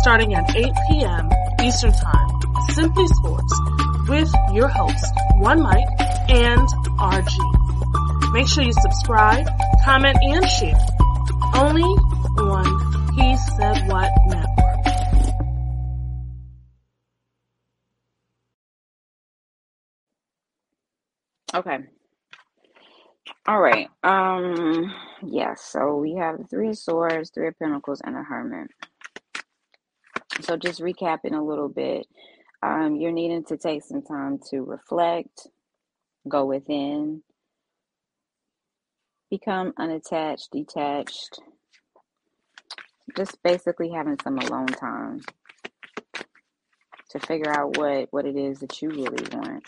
starting 0.00 0.34
at 0.34 0.54
8 0.54 0.72
p.m. 0.88 1.28
Eastern 1.62 1.92
Time, 1.92 2.40
Simply 2.70 3.06
Sports 3.08 3.60
with 4.08 4.32
your 4.52 4.68
host, 4.68 5.12
One 5.38 5.60
Mike 5.62 5.86
and 6.28 6.68
RG. 6.98 8.32
Make 8.32 8.48
sure 8.48 8.64
you 8.64 8.72
subscribe, 8.72 9.46
comment, 9.84 10.16
and 10.20 10.48
share. 10.48 10.78
Only 11.54 11.82
on 11.82 13.14
He 13.14 13.36
Said 13.36 13.88
What 13.88 14.10
Network. 14.26 14.62
Okay. 21.54 21.78
All 23.46 23.60
right. 23.60 23.88
Um, 24.04 24.94
yeah, 25.26 25.54
so 25.56 25.96
we 25.96 26.14
have 26.14 26.38
the 26.38 26.44
Three 26.44 26.68
of 26.68 26.78
Swords, 26.78 27.30
Three 27.30 27.48
of 27.48 27.58
Pentacles, 27.58 28.00
and 28.04 28.16
a 28.16 28.22
Hermit. 28.22 28.70
So 30.42 30.56
just 30.56 30.80
recapping 30.80 31.36
a 31.36 31.42
little 31.42 31.68
bit, 31.68 32.06
um, 32.62 32.96
you're 32.96 33.10
needing 33.10 33.44
to 33.46 33.56
take 33.56 33.82
some 33.82 34.02
time 34.02 34.38
to 34.50 34.60
reflect, 34.62 35.48
go 36.28 36.44
within, 36.44 37.22
become 39.28 39.72
unattached, 39.76 40.50
detached, 40.52 41.40
just 43.16 43.42
basically 43.42 43.90
having 43.90 44.18
some 44.22 44.38
alone 44.38 44.66
time 44.66 45.20
to 47.10 47.18
figure 47.18 47.50
out 47.50 47.76
what 47.76 48.08
what 48.10 48.24
it 48.24 48.36
is 48.36 48.60
that 48.60 48.80
you 48.80 48.88
really 48.88 49.26
want 49.32 49.64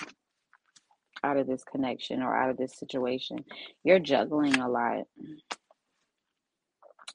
out 1.24 1.38
of 1.38 1.46
this 1.46 1.64
connection 1.64 2.22
or 2.22 2.36
out 2.36 2.50
of 2.50 2.56
this 2.56 2.78
situation. 2.78 3.44
You're 3.82 3.98
juggling 3.98 4.58
a 4.58 4.68
lot 4.68 5.04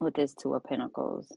with 0.00 0.14
this 0.14 0.34
two 0.34 0.54
of 0.54 0.64
pentacles. 0.64 1.32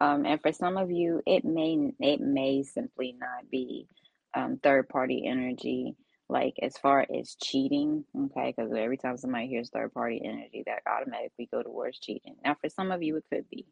Um, 0.00 0.24
and 0.26 0.40
for 0.40 0.52
some 0.52 0.76
of 0.76 0.90
you, 0.90 1.22
it 1.26 1.44
may 1.44 1.92
it 2.00 2.20
may 2.20 2.62
simply 2.62 3.16
not 3.18 3.50
be 3.50 3.86
um, 4.34 4.58
third 4.62 4.88
party 4.88 5.26
energy, 5.26 5.94
like 6.28 6.54
as 6.62 6.76
far 6.78 7.06
as 7.14 7.36
cheating, 7.42 8.04
okay? 8.16 8.54
Because 8.56 8.72
every 8.74 8.96
time 8.96 9.16
somebody 9.16 9.48
hears 9.48 9.70
third 9.70 9.92
party 9.92 10.20
energy, 10.24 10.62
that 10.66 10.82
automatically 10.86 11.48
go 11.52 11.62
towards 11.62 11.98
cheating. 11.98 12.36
Now, 12.44 12.56
for 12.60 12.68
some 12.68 12.90
of 12.92 13.02
you, 13.02 13.16
it 13.16 13.24
could 13.30 13.48
be. 13.50 13.66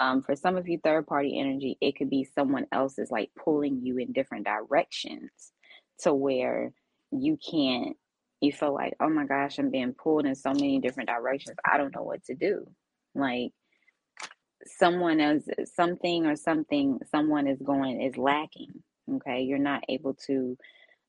Um, 0.00 0.22
for 0.22 0.36
some 0.36 0.56
of 0.56 0.68
you, 0.68 0.78
third 0.78 1.08
party 1.08 1.40
energy, 1.40 1.76
it 1.80 1.96
could 1.96 2.08
be 2.08 2.22
someone 2.22 2.66
else 2.70 3.00
is 3.00 3.10
like 3.10 3.30
pulling 3.36 3.80
you 3.82 3.98
in 3.98 4.12
different 4.12 4.46
directions 4.46 5.30
to 6.00 6.14
where 6.14 6.72
you 7.10 7.38
can't, 7.38 7.96
you 8.40 8.52
feel 8.52 8.74
like, 8.74 8.94
oh 9.00 9.08
my 9.08 9.24
gosh, 9.24 9.58
I'm 9.58 9.70
being 9.70 9.94
pulled 9.94 10.26
in 10.26 10.34
so 10.34 10.52
many 10.52 10.80
different 10.80 11.08
directions. 11.08 11.56
I 11.64 11.78
don't 11.78 11.94
know 11.94 12.02
what 12.02 12.24
to 12.24 12.34
do. 12.34 12.66
Like, 13.14 13.52
someone 14.66 15.20
else 15.20 15.44
something 15.76 16.26
or 16.26 16.36
something 16.36 16.98
someone 17.10 17.46
is 17.46 17.60
going 17.62 18.02
is 18.02 18.18
lacking 18.18 18.82
okay? 19.16 19.42
You're 19.42 19.58
not 19.58 19.84
able 19.88 20.14
to 20.26 20.56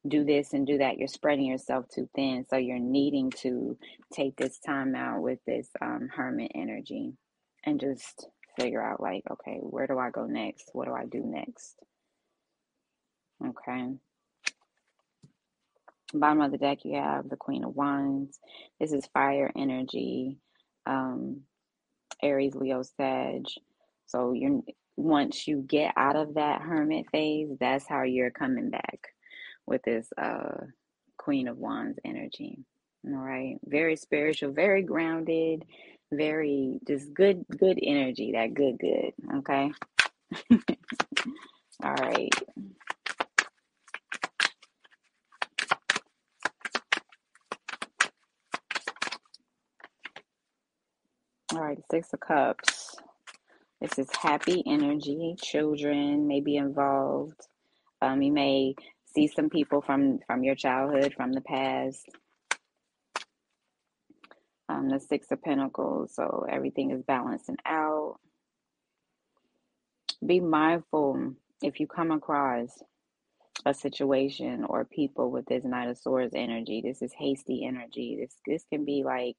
do 0.08 0.24
this 0.24 0.54
and 0.54 0.65
do 0.65 0.78
that. 0.78 0.97
You're 0.97 1.08
spreading 1.08 1.45
yourself 1.45 1.86
too 1.89 2.10
thin. 2.15 2.45
So 2.50 2.58
you're 2.58 2.80
needing 2.80 3.32
to 3.41 3.78
take 4.13 4.36
this 4.38 4.60
time 4.60 4.95
out 4.95 5.21
with 5.21 5.39
this 5.45 5.67
um, 5.82 6.10
hermit 6.13 6.52
energy 6.56 7.13
and 7.65 7.80
just 7.80 8.28
figure 8.58 8.84
out 8.84 9.00
like 9.00 9.24
okay 9.32 9.58
where 9.62 9.88
do 9.88 9.97
i 9.97 10.10
go 10.10 10.26
next? 10.26 10.69
What 10.74 10.86
do 10.86 10.93
i 10.93 11.06
do 11.06 11.21
next? 11.24 11.76
Okay 13.45 13.93
bottom 16.13 16.41
of 16.41 16.52
the 16.52 16.58
deck 16.60 16.80
you 16.86 16.95
have 16.95 17.30
the 17.30 17.38
queen 17.38 17.63
of 17.63 17.76
wands 17.76 18.39
this 18.80 18.91
is 18.93 19.08
fire 19.13 19.52
energy 19.58 20.38
um 20.88 21.41
Aries, 22.24 22.56
Leo, 22.56 22.84
Sag. 22.84 23.45
So 24.08 24.34
you're 24.34 24.62
once 24.98 25.48
you 25.48 25.63
get 25.67 25.93
out 25.98 26.17
of 26.17 26.36
that 26.36 26.62
hermit 26.62 27.06
phase, 27.12 27.50
that's 27.62 27.88
how 27.88 28.04
you're 28.04 28.32
coming 28.32 28.69
back 28.72 29.10
with 29.67 29.84
this 29.84 30.08
uh 30.17 30.65
Queen 31.17 31.48
of 31.48 31.58
Wands 31.58 32.00
energy. 32.06 32.60
All 33.08 33.13
right. 33.13 33.58
Very 33.65 33.95
spiritual, 33.95 34.52
very 34.54 34.84
grounded, 34.84 35.65
very 36.13 36.80
just 36.88 37.13
good, 37.13 37.45
good 37.58 37.80
energy. 37.82 38.34
That 38.34 38.54
good, 38.54 38.78
good. 38.80 39.13
Okay. 39.39 39.72
All 41.84 41.95
right. 41.95 42.34
All 51.56 51.62
right, 51.62 51.80
Six 51.90 52.14
of 52.14 52.20
Cups. 52.20 52.96
This 53.82 53.98
is 53.98 54.08
happy 54.16 54.62
energy. 54.68 55.36
Children 55.42 56.28
may 56.28 56.42
be 56.42 56.58
involved. 56.58 57.42
Um, 58.04 58.22
you 58.22 58.32
may 58.32 58.76
see 59.06 59.26
some 59.26 59.50
people 59.50 59.82
from 59.82 60.20
from 60.28 60.44
your 60.44 60.54
childhood, 60.54 61.16
from 61.18 61.34
the 61.34 61.42
past. 61.42 62.06
Um, 64.70 64.90
the 64.90 65.00
Six 65.00 65.32
of 65.32 65.42
Pentacles. 65.42 66.14
So 66.14 66.46
everything 66.48 66.92
is 66.92 67.02
balancing 67.02 67.58
out. 67.66 68.20
Be 70.24 70.40
mindful 70.40 71.34
if 71.64 71.80
you 71.80 71.88
come 71.88 72.12
across 72.12 72.84
a 73.66 73.74
situation 73.74 74.66
or 74.66 74.86
people 74.86 75.32
with 75.32 75.48
this 75.48 75.64
Knight 75.64 75.90
of 75.90 75.98
Swords 75.98 76.36
energy. 76.36 76.84
This 76.86 77.02
is 77.02 77.12
hasty 77.18 77.66
energy. 77.66 78.20
This 78.22 78.36
this 78.46 78.66
can 78.72 78.86
be 78.86 79.02
like 79.04 79.38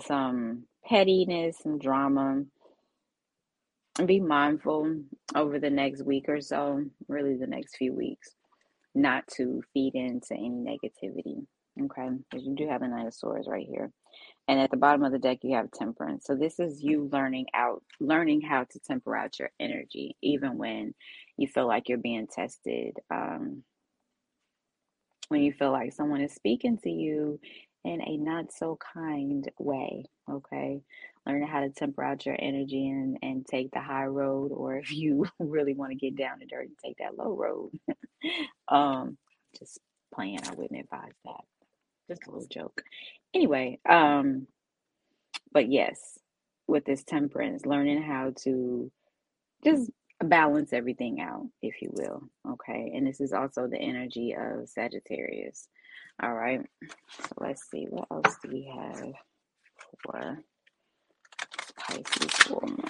some 0.00 0.64
pettiness, 0.86 1.58
and 1.64 1.80
drama. 1.80 2.44
And 3.98 4.08
be 4.08 4.18
mindful 4.20 4.96
over 5.36 5.58
the 5.60 5.70
next 5.70 6.02
week 6.02 6.28
or 6.28 6.40
so, 6.40 6.84
really 7.06 7.36
the 7.36 7.46
next 7.46 7.76
few 7.76 7.92
weeks, 7.92 8.34
not 8.94 9.24
to 9.36 9.62
feed 9.72 9.94
into 9.94 10.34
any 10.34 10.50
negativity. 10.50 11.46
Okay, 11.80 12.08
because 12.30 12.46
you 12.46 12.54
do 12.54 12.68
have 12.68 12.82
a 12.82 12.88
Knight 12.88 13.06
of 13.06 13.14
Swords 13.14 13.48
right 13.48 13.66
here. 13.68 13.90
And 14.46 14.60
at 14.60 14.70
the 14.70 14.76
bottom 14.76 15.02
of 15.04 15.12
the 15.12 15.18
deck, 15.18 15.38
you 15.42 15.56
have 15.56 15.70
temperance. 15.72 16.24
So 16.26 16.36
this 16.36 16.60
is 16.60 16.82
you 16.82 17.08
learning 17.12 17.46
out, 17.54 17.82
learning 17.98 18.42
how 18.42 18.64
to 18.64 18.78
temper 18.80 19.16
out 19.16 19.38
your 19.38 19.50
energy, 19.58 20.16
even 20.22 20.58
when 20.58 20.94
you 21.36 21.48
feel 21.48 21.66
like 21.66 21.88
you're 21.88 21.98
being 21.98 22.26
tested. 22.26 22.96
Um, 23.10 23.62
when 25.28 25.42
you 25.42 25.52
feel 25.52 25.72
like 25.72 25.92
someone 25.92 26.20
is 26.20 26.34
speaking 26.34 26.78
to 26.78 26.90
you 26.90 27.40
in 27.84 28.00
a 28.02 28.16
not 28.16 28.52
so 28.52 28.78
kind 28.94 29.50
way. 29.58 30.04
Okay. 30.30 30.82
Learn 31.26 31.46
how 31.46 31.60
to 31.60 31.70
temper 31.70 32.02
out 32.04 32.26
your 32.26 32.36
energy 32.38 32.88
and, 32.88 33.18
and 33.22 33.46
take 33.46 33.70
the 33.72 33.80
high 33.80 34.06
road, 34.06 34.52
or 34.52 34.76
if 34.76 34.92
you 34.92 35.26
really 35.38 35.74
want 35.74 35.90
to 35.92 35.96
get 35.96 36.16
down 36.16 36.40
and 36.40 36.50
dirty, 36.50 36.70
take 36.84 36.98
that 36.98 37.16
low 37.16 37.34
road. 37.34 37.70
um, 38.68 39.16
just 39.58 39.78
playing, 40.14 40.38
I 40.44 40.52
wouldn't 40.54 40.80
advise 40.80 41.12
that. 41.24 41.44
Just 42.08 42.26
a 42.26 42.30
little 42.30 42.48
joke. 42.48 42.82
Anyway, 43.34 43.80
um, 43.88 44.46
but 45.52 45.70
yes, 45.70 46.18
with 46.66 46.84
this 46.84 47.04
temperance, 47.04 47.66
learning 47.66 48.02
how 48.02 48.32
to 48.44 48.90
just 49.64 49.90
balance 50.22 50.72
everything 50.72 51.20
out, 51.20 51.46
if 51.62 51.82
you 51.82 51.90
will. 51.92 52.22
Okay. 52.52 52.92
And 52.94 53.06
this 53.06 53.20
is 53.20 53.32
also 53.32 53.66
the 53.66 53.78
energy 53.78 54.34
of 54.38 54.68
Sagittarius. 54.68 55.68
All 56.22 56.34
right. 56.34 56.60
So 57.20 57.28
let's 57.40 57.68
see. 57.70 57.86
What 57.90 58.06
else 58.10 58.36
do 58.42 58.50
we 58.50 58.72
have 58.76 59.12
for 60.02 60.38
Pisces 61.78 62.50
woman? 62.50 62.84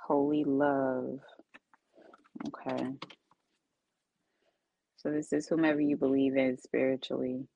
Holy 0.00 0.44
love. 0.44 1.20
Okay. 2.48 2.86
So 4.96 5.03
this 5.14 5.32
is 5.32 5.46
whomever 5.46 5.80
you 5.80 5.96
believe 5.96 6.36
in 6.36 6.58
spiritually. 6.58 7.46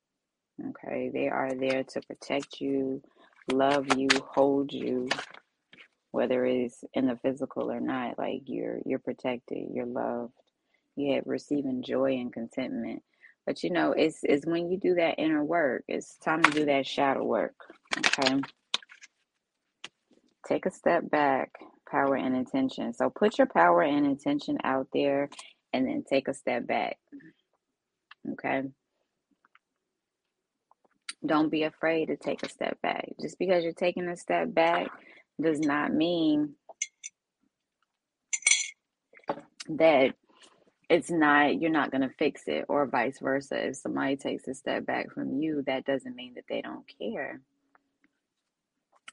Okay. 0.70 1.10
They 1.12 1.28
are 1.28 1.52
there 1.52 1.84
to 1.84 2.00
protect 2.02 2.60
you, 2.60 3.02
love 3.52 3.96
you, 3.96 4.08
hold 4.30 4.72
you, 4.72 5.08
whether 6.10 6.44
it's 6.46 6.84
in 6.94 7.06
the 7.06 7.16
physical 7.16 7.70
or 7.70 7.80
not. 7.80 8.18
Like 8.18 8.42
you're 8.46 8.78
you're 8.86 8.98
protected, 8.98 9.68
you're 9.72 9.86
loved. 9.86 10.32
You 10.96 11.14
have 11.14 11.24
receiving 11.26 11.82
joy 11.82 12.14
and 12.14 12.32
contentment. 12.32 13.02
But 13.46 13.62
you 13.62 13.70
know, 13.70 13.92
it's 13.92 14.20
it's 14.22 14.46
when 14.46 14.70
you 14.70 14.78
do 14.78 14.94
that 14.94 15.18
inner 15.18 15.44
work, 15.44 15.84
it's 15.88 16.16
time 16.18 16.42
to 16.42 16.50
do 16.50 16.64
that 16.66 16.86
shadow 16.86 17.24
work. 17.24 17.54
Okay. 17.98 18.40
Take 20.46 20.66
a 20.66 20.70
step 20.70 21.10
back, 21.10 21.52
power 21.90 22.16
and 22.16 22.34
intention. 22.34 22.94
So 22.94 23.10
put 23.10 23.38
your 23.38 23.46
power 23.46 23.82
and 23.82 24.06
intention 24.06 24.58
out 24.64 24.88
there 24.92 25.28
and 25.72 25.86
then 25.86 26.04
take 26.08 26.28
a 26.28 26.34
step 26.34 26.66
back. 26.66 26.96
Okay. 28.32 28.64
Don't 31.24 31.50
be 31.50 31.64
afraid 31.64 32.06
to 32.06 32.16
take 32.16 32.42
a 32.44 32.48
step 32.48 32.80
back. 32.80 33.08
Just 33.20 33.38
because 33.38 33.64
you're 33.64 33.72
taking 33.72 34.08
a 34.08 34.16
step 34.16 34.52
back 34.52 34.88
does 35.40 35.60
not 35.60 35.92
mean 35.92 36.54
that 39.68 40.14
it's 40.88 41.10
not 41.10 41.60
you're 41.60 41.70
not 41.70 41.90
going 41.90 42.00
to 42.00 42.14
fix 42.18 42.42
it 42.46 42.64
or 42.68 42.86
vice 42.86 43.18
versa 43.20 43.68
if 43.68 43.76
somebody 43.76 44.16
takes 44.16 44.48
a 44.48 44.54
step 44.54 44.86
back 44.86 45.12
from 45.12 45.40
you 45.40 45.62
that 45.66 45.84
doesn't 45.84 46.16
mean 46.16 46.34
that 46.34 46.44
they 46.48 46.62
don't 46.62 46.84
care 46.98 47.40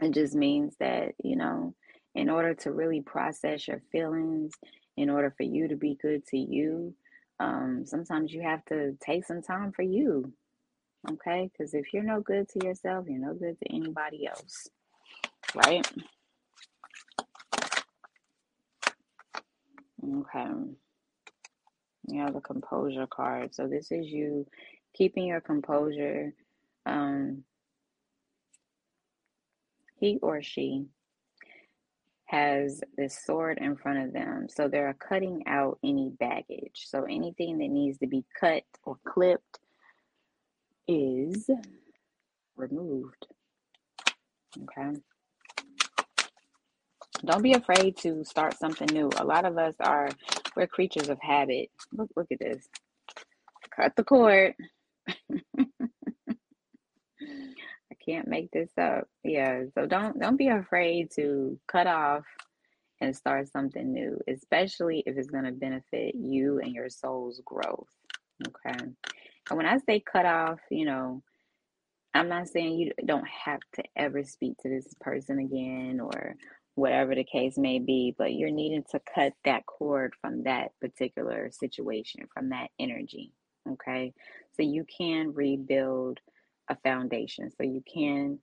it 0.02 0.14
just 0.14 0.36
means 0.36 0.74
that 0.80 1.14
you 1.24 1.36
know 1.36 1.74
in 2.14 2.30
order 2.30 2.54
to 2.54 2.72
really 2.72 3.02
process 3.02 3.68
your 3.68 3.82
feelings 3.92 4.54
in 4.96 5.10
order 5.10 5.34
for 5.36 5.44
you 5.44 5.68
to 5.68 5.76
be 5.76 5.98
good 6.02 6.26
to 6.26 6.38
you 6.38 6.94
um, 7.40 7.84
sometimes 7.86 8.32
you 8.34 8.42
have 8.42 8.64
to 8.66 8.98
take 9.06 9.26
some 9.26 9.42
time 9.42 9.72
for 9.72 9.84
you 9.84 10.34
okay 11.10 11.50
because 11.52 11.74
if 11.74 11.94
you're 11.94 12.04
no 12.04 12.22
good 12.22 12.48
to 12.50 12.66
yourself 12.66 13.06
you're 13.08 13.20
no 13.20 13.34
good 13.34 13.58
to 13.60 13.72
anybody 13.72 14.28
else 14.28 14.68
right 15.56 15.88
okay 20.04 20.76
you 22.08 22.22
have 22.22 22.36
a 22.36 22.42
composure 22.42 23.08
card. 23.08 23.56
So 23.56 23.68
this 23.68 23.92
is 23.92 24.08
you 24.08 24.46
keeping 24.94 25.28
your 25.28 25.42
composure. 25.42 26.34
Um, 26.86 27.44
he 29.98 30.20
or 30.22 30.42
she 30.42 30.86
has 32.26 32.82
this 32.98 33.18
sword 33.24 33.60
in 33.60 33.76
front 33.76 34.00
of 34.00 34.14
them. 34.14 34.48
So 34.50 34.68
they're 34.68 34.96
cutting 34.96 35.44
out 35.48 35.80
any 35.84 36.12
baggage. 36.20 36.86
So 36.86 37.04
anything 37.04 37.60
that 37.60 37.70
needs 37.70 38.00
to 38.00 38.08
be 38.08 38.26
cut 38.40 38.64
or 38.84 38.98
clipped 39.08 39.60
is 40.88 41.50
removed. 42.56 43.28
Okay. 44.64 45.00
Don't 47.24 47.44
be 47.44 47.54
afraid 47.54 47.98
to 47.98 48.24
start 48.24 48.58
something 48.58 48.88
new. 48.92 49.10
A 49.18 49.26
lot 49.26 49.46
of 49.46 49.58
us 49.58 49.76
are 49.80 50.10
we're 50.56 50.68
creatures 50.68 51.10
of 51.10 51.20
habit. 51.22 51.70
Look 51.92 52.10
look 52.16 52.28
at 52.32 52.40
this. 52.40 52.68
Cut 53.76 53.96
the 53.96 54.04
cord. 54.04 54.54
Can't 58.06 58.28
make 58.28 58.52
this 58.52 58.70
up. 58.78 59.08
Yeah, 59.24 59.64
so 59.74 59.86
don't 59.86 60.20
don't 60.20 60.38
be 60.38 60.50
afraid 60.50 61.12
to 61.16 61.60
cut 61.68 61.88
off 61.88 62.26
and 63.02 63.16
start 63.16 63.52
something 63.52 63.94
new, 63.94 64.20
especially 64.28 65.04
if 65.06 65.18
it's 65.18 65.30
going 65.30 65.44
to 65.44 65.52
benefit 65.52 66.16
you 66.16 66.60
and 66.60 66.74
your 66.74 66.90
soul's 66.90 67.42
growth. 67.46 67.90
Okay. 68.48 68.86
And 69.50 69.58
when 69.58 69.66
I 69.66 69.78
say 69.80 70.00
cut 70.00 70.26
off, 70.26 70.60
you 70.70 70.86
know, 70.86 71.22
I'm 72.14 72.30
not 72.30 72.48
saying 72.48 72.78
you 72.78 72.92
don't 73.06 73.28
have 73.28 73.60
to 73.76 73.84
ever 73.96 74.24
speak 74.24 74.58
to 74.60 74.70
this 74.70 74.94
person 75.02 75.40
again 75.40 76.00
or 76.00 76.36
whatever 76.76 77.16
the 77.16 77.24
case 77.24 77.58
may 77.58 77.80
be, 77.80 78.16
but 78.18 78.34
you're 78.34 78.52
needing 78.52 78.84
to 78.92 79.02
cut 79.14 79.34
that 79.44 79.66
cord 79.66 80.14
from 80.22 80.44
that 80.44 80.72
particular 80.80 81.50
situation, 81.52 82.28
from 82.34 82.50
that 82.50 82.70
energy. 82.80 83.32
Okay. 83.70 84.14
So 84.56 84.64
you 84.64 84.86
can 84.86 85.34
rebuild 85.34 86.20
a 86.70 86.76
foundation. 86.78 87.52
So 87.52 87.64
you 87.64 87.84
can, 87.92 88.40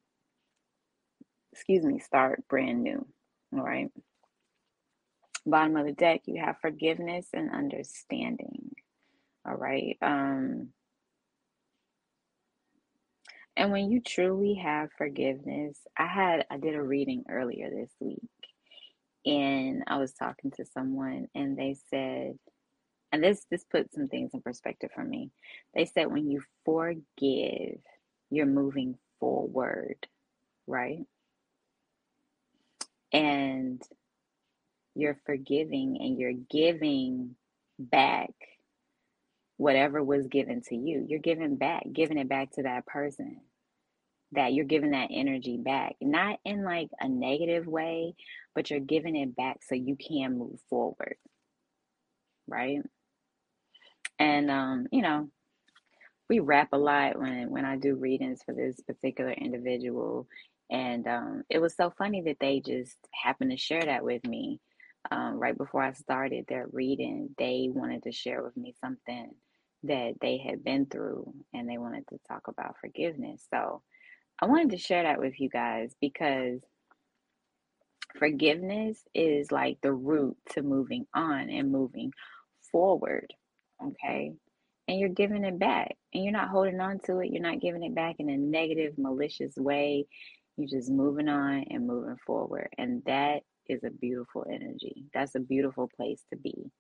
excuse 1.53 1.85
me, 1.85 1.99
start 1.99 2.47
brand 2.49 2.83
new. 2.83 3.07
All 3.55 3.63
right. 3.63 3.91
Bottom 5.47 5.77
of 5.77 5.87
the 5.87 5.93
deck, 5.93 6.23
you 6.27 6.41
have 6.41 6.57
forgiveness 6.61 7.27
and 7.33 7.51
understanding. 7.51 8.71
All 9.47 9.57
right. 9.57 9.97
Um, 10.03 10.69
and 13.57 13.73
when 13.73 13.91
you 13.91 14.01
truly 14.01 14.55
have 14.55 14.91
forgiveness, 14.97 15.79
I 15.99 16.07
had 16.07 16.47
I 16.51 16.59
did 16.59 16.75
a 16.75 16.83
reading 16.83 17.25
earlier 17.29 17.71
this 17.71 17.91
week 18.01 18.21
and 19.27 19.85
I 19.87 19.99
was 19.99 20.13
talking 20.13 20.51
to 20.53 20.65
someone 20.65 21.29
and 21.35 21.57
they 21.57 21.77
said 21.91 22.39
and 23.13 23.23
this 23.23 23.45
this 23.51 23.65
put 23.71 23.93
some 23.93 24.09
things 24.09 24.31
in 24.35 24.41
perspective 24.43 24.91
for 24.95 25.05
me. 25.05 25.31
They 25.75 25.85
said 25.85 26.11
when 26.11 26.31
you 26.31 26.43
forgive, 26.65 27.79
you're 28.33 28.47
moving 28.47 28.97
forward, 29.21 29.97
right? 30.67 31.05
And 33.13 33.81
you're 34.95 35.19
forgiving 35.27 35.99
and 36.01 36.19
you're 36.19 36.33
giving 36.33 37.37
back 37.79 38.31
whatever 39.59 40.03
was 40.03 40.27
given 40.29 40.63
to 40.63 40.75
you. 40.75 41.05
You're 41.07 41.19
giving 41.19 41.57
back, 41.57 41.85
giving 41.93 42.17
it 42.17 42.29
back 42.29 42.53
to 42.53 42.63
that 42.63 42.87
person. 42.87 43.43
That 44.33 44.55
you're 44.55 44.65
giving 44.65 44.93
that 44.93 45.11
energy 45.13 45.59
back, 45.59 45.97
not 46.01 46.39
in 46.43 46.65
like 46.65 46.89
a 46.99 47.07
negative 47.07 47.67
way, 47.67 48.15
but 48.55 48.71
you're 48.71 48.81
giving 48.81 49.15
it 49.15 49.37
back 49.37 49.59
so 49.69 49.75
you 49.75 49.95
can 49.95 50.39
move 50.39 50.59
forward. 50.71 51.17
Right? 52.49 52.79
And 54.19 54.51
um, 54.51 54.87
you 54.91 55.03
know, 55.03 55.29
we 56.33 56.41
rap 56.41 56.71
a 56.73 56.79
lot 56.79 57.19
when 57.19 57.51
when 57.51 57.67
I 57.67 57.77
do 57.77 57.95
readings 57.95 58.41
for 58.43 58.55
this 58.55 58.81
particular 58.81 59.33
individual. 59.33 60.27
And 60.71 61.07
um, 61.07 61.43
it 61.51 61.59
was 61.59 61.77
so 61.77 61.93
funny 61.99 62.23
that 62.23 62.39
they 62.41 62.63
just 62.65 62.97
happened 63.13 63.51
to 63.51 63.59
share 63.59 63.83
that 63.83 64.03
with 64.03 64.25
me 64.27 64.59
um, 65.11 65.35
right 65.35 65.57
before 65.59 65.83
I 65.83 65.93
started 65.93 66.47
their 66.49 66.69
reading. 66.73 67.35
They 67.37 67.69
wanted 67.71 68.05
to 68.05 68.13
share 68.13 68.43
with 68.43 68.57
me 68.57 68.75
something 68.81 69.29
that 69.83 70.15
they 70.23 70.39
had 70.39 70.65
been 70.65 70.87
through 70.87 71.35
and 71.53 71.69
they 71.69 71.77
wanted 71.77 72.09
to 72.09 72.19
talk 72.27 72.49
about 72.49 72.77
forgiveness. 72.81 73.45
So 73.53 73.83
I 74.41 74.47
wanted 74.47 74.71
to 74.71 74.79
share 74.79 75.03
that 75.03 75.21
with 75.21 75.39
you 75.39 75.51
guys 75.51 75.95
because 76.01 76.63
forgiveness 78.19 79.05
is 79.15 79.53
like 79.53 79.77
the 79.83 79.93
route 79.93 80.39
to 80.53 80.63
moving 80.63 81.07
on 81.15 81.51
and 81.51 81.71
moving 81.71 82.11
forward. 82.71 83.35
Okay. 83.85 84.33
And 84.89 84.99
you're 84.99 85.09
giving 85.09 85.45
it 85.45 85.59
back 85.59 85.97
and 86.13 86.25
you're 86.25 86.33
not 86.33 86.49
holding 86.49 86.81
on 86.81 86.99
to 87.07 87.19
it. 87.19 87.31
You're 87.31 87.43
not 87.43 87.61
giving 87.61 87.85
it 87.85 87.95
back 87.95 88.17
in 88.19 88.29
a 88.29 88.37
negative, 88.37 88.95
malicious 88.99 89.55
way. 89.57 90.07
You're 90.57 90.69
just 90.69 90.91
moving 90.91 91.29
on 91.29 91.65
and 91.71 91.87
moving 91.87 92.17
forward. 92.27 92.69
And 92.77 93.03
that 93.07 93.43
is 93.69 93.85
a 93.85 93.91
beautiful 93.91 94.45
energy. 94.51 95.05
That's 95.15 95.35
a 95.35 95.41
beautiful 95.41 95.89
place 95.97 96.23
to 96.31 96.37
be 96.37 96.71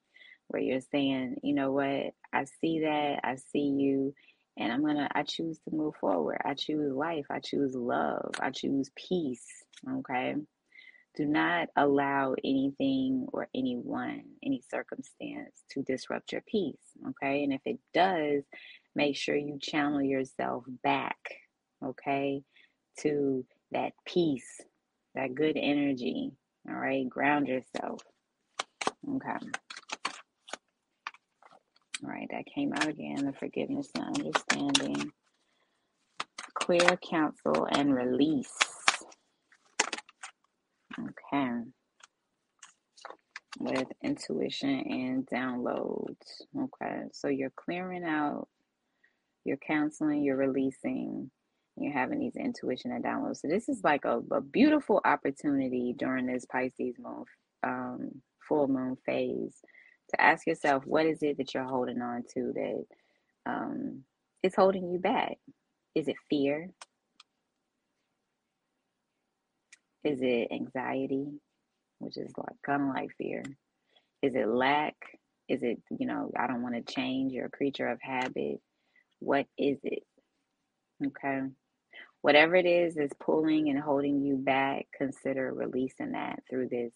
where 0.48 0.62
you're 0.62 0.80
saying, 0.80 1.36
you 1.42 1.54
know 1.54 1.72
what, 1.72 2.12
I 2.32 2.44
see 2.60 2.80
that, 2.80 3.20
I 3.24 3.36
see 3.36 3.60
you, 3.78 4.14
and 4.58 4.70
I'm 4.70 4.84
gonna, 4.84 5.08
I 5.14 5.22
choose 5.22 5.58
to 5.60 5.74
move 5.74 5.94
forward. 6.00 6.40
I 6.44 6.54
choose 6.54 6.92
life, 6.92 7.26
I 7.30 7.40
choose 7.40 7.74
love, 7.74 8.34
I 8.40 8.50
choose 8.50 8.90
peace. 8.94 9.46
Okay. 9.88 10.36
Do 11.16 11.26
not 11.26 11.68
allow 11.76 12.34
anything 12.42 13.26
or 13.32 13.48
anyone, 13.54 14.22
any 14.42 14.62
circumstance 14.70 15.62
to 15.70 15.82
disrupt 15.82 16.32
your 16.32 16.42
peace. 16.46 16.80
Okay. 17.10 17.44
And 17.44 17.52
if 17.52 17.60
it 17.66 17.78
does, 17.92 18.44
make 18.94 19.16
sure 19.16 19.36
you 19.36 19.58
channel 19.60 20.02
yourself 20.02 20.64
back, 20.82 21.18
okay, 21.84 22.42
to 23.00 23.44
that 23.72 23.92
peace, 24.06 24.60
that 25.14 25.34
good 25.34 25.56
energy. 25.56 26.32
All 26.68 26.76
right. 26.76 27.08
Ground 27.08 27.48
yourself. 27.48 28.00
Okay. 29.16 29.46
All 32.04 32.10
right, 32.10 32.26
that 32.32 32.46
came 32.46 32.72
out 32.72 32.88
again 32.88 33.24
the 33.24 33.32
forgiveness 33.32 33.88
and 33.94 34.04
understanding, 34.04 35.12
clear 36.54 36.98
counsel 37.08 37.68
and 37.70 37.94
release. 37.94 38.52
Okay, 40.98 41.50
with 43.58 43.86
intuition 44.02 44.70
and 44.70 45.26
downloads. 45.26 46.42
Okay, 46.58 47.02
so 47.12 47.28
you're 47.28 47.52
clearing 47.56 48.04
out, 48.04 48.48
you're 49.44 49.58
counseling, 49.58 50.22
you're 50.22 50.36
releasing, 50.36 51.30
you're 51.76 51.92
having 51.92 52.18
these 52.18 52.36
intuition 52.36 52.92
and 52.92 53.04
downloads. 53.04 53.38
So, 53.38 53.48
this 53.48 53.68
is 53.68 53.80
like 53.82 54.04
a, 54.04 54.20
a 54.30 54.40
beautiful 54.40 55.00
opportunity 55.04 55.94
during 55.96 56.26
this 56.26 56.44
Pisces 56.44 56.96
month 56.98 57.28
um, 57.62 58.10
full 58.46 58.68
moon 58.68 58.96
phase 59.06 59.56
to 60.10 60.20
ask 60.20 60.46
yourself 60.46 60.84
what 60.84 61.06
is 61.06 61.22
it 61.22 61.38
that 61.38 61.54
you're 61.54 61.64
holding 61.64 62.02
on 62.02 62.22
to 62.34 62.52
that 62.54 62.84
um, 63.46 64.02
is 64.42 64.54
holding 64.54 64.90
you 64.90 64.98
back? 64.98 65.38
Is 65.94 66.08
it 66.08 66.16
fear? 66.28 66.70
Is 70.04 70.20
it 70.20 70.48
anxiety, 70.52 71.26
which 71.98 72.16
is 72.16 72.32
like 72.36 72.56
kind 72.64 72.82
of 72.82 72.88
like 72.88 73.10
fear? 73.16 73.42
Is 74.22 74.34
it 74.34 74.48
lack? 74.48 74.94
Is 75.48 75.62
it, 75.62 75.82
you 75.98 76.06
know, 76.06 76.30
I 76.38 76.46
don't 76.46 76.62
want 76.62 76.74
to 76.74 76.94
change? 76.94 77.32
You're 77.32 77.46
a 77.46 77.50
creature 77.50 77.88
of 77.88 78.00
habit. 78.00 78.60
What 79.18 79.46
is 79.58 79.78
it? 79.84 80.02
Okay. 81.04 81.40
Whatever 82.22 82.54
it 82.54 82.66
is 82.66 82.94
that's 82.94 83.14
pulling 83.20 83.68
and 83.68 83.78
holding 83.78 84.22
you 84.22 84.36
back, 84.36 84.86
consider 84.96 85.52
releasing 85.52 86.12
that 86.12 86.40
through 86.48 86.68
this 86.68 86.92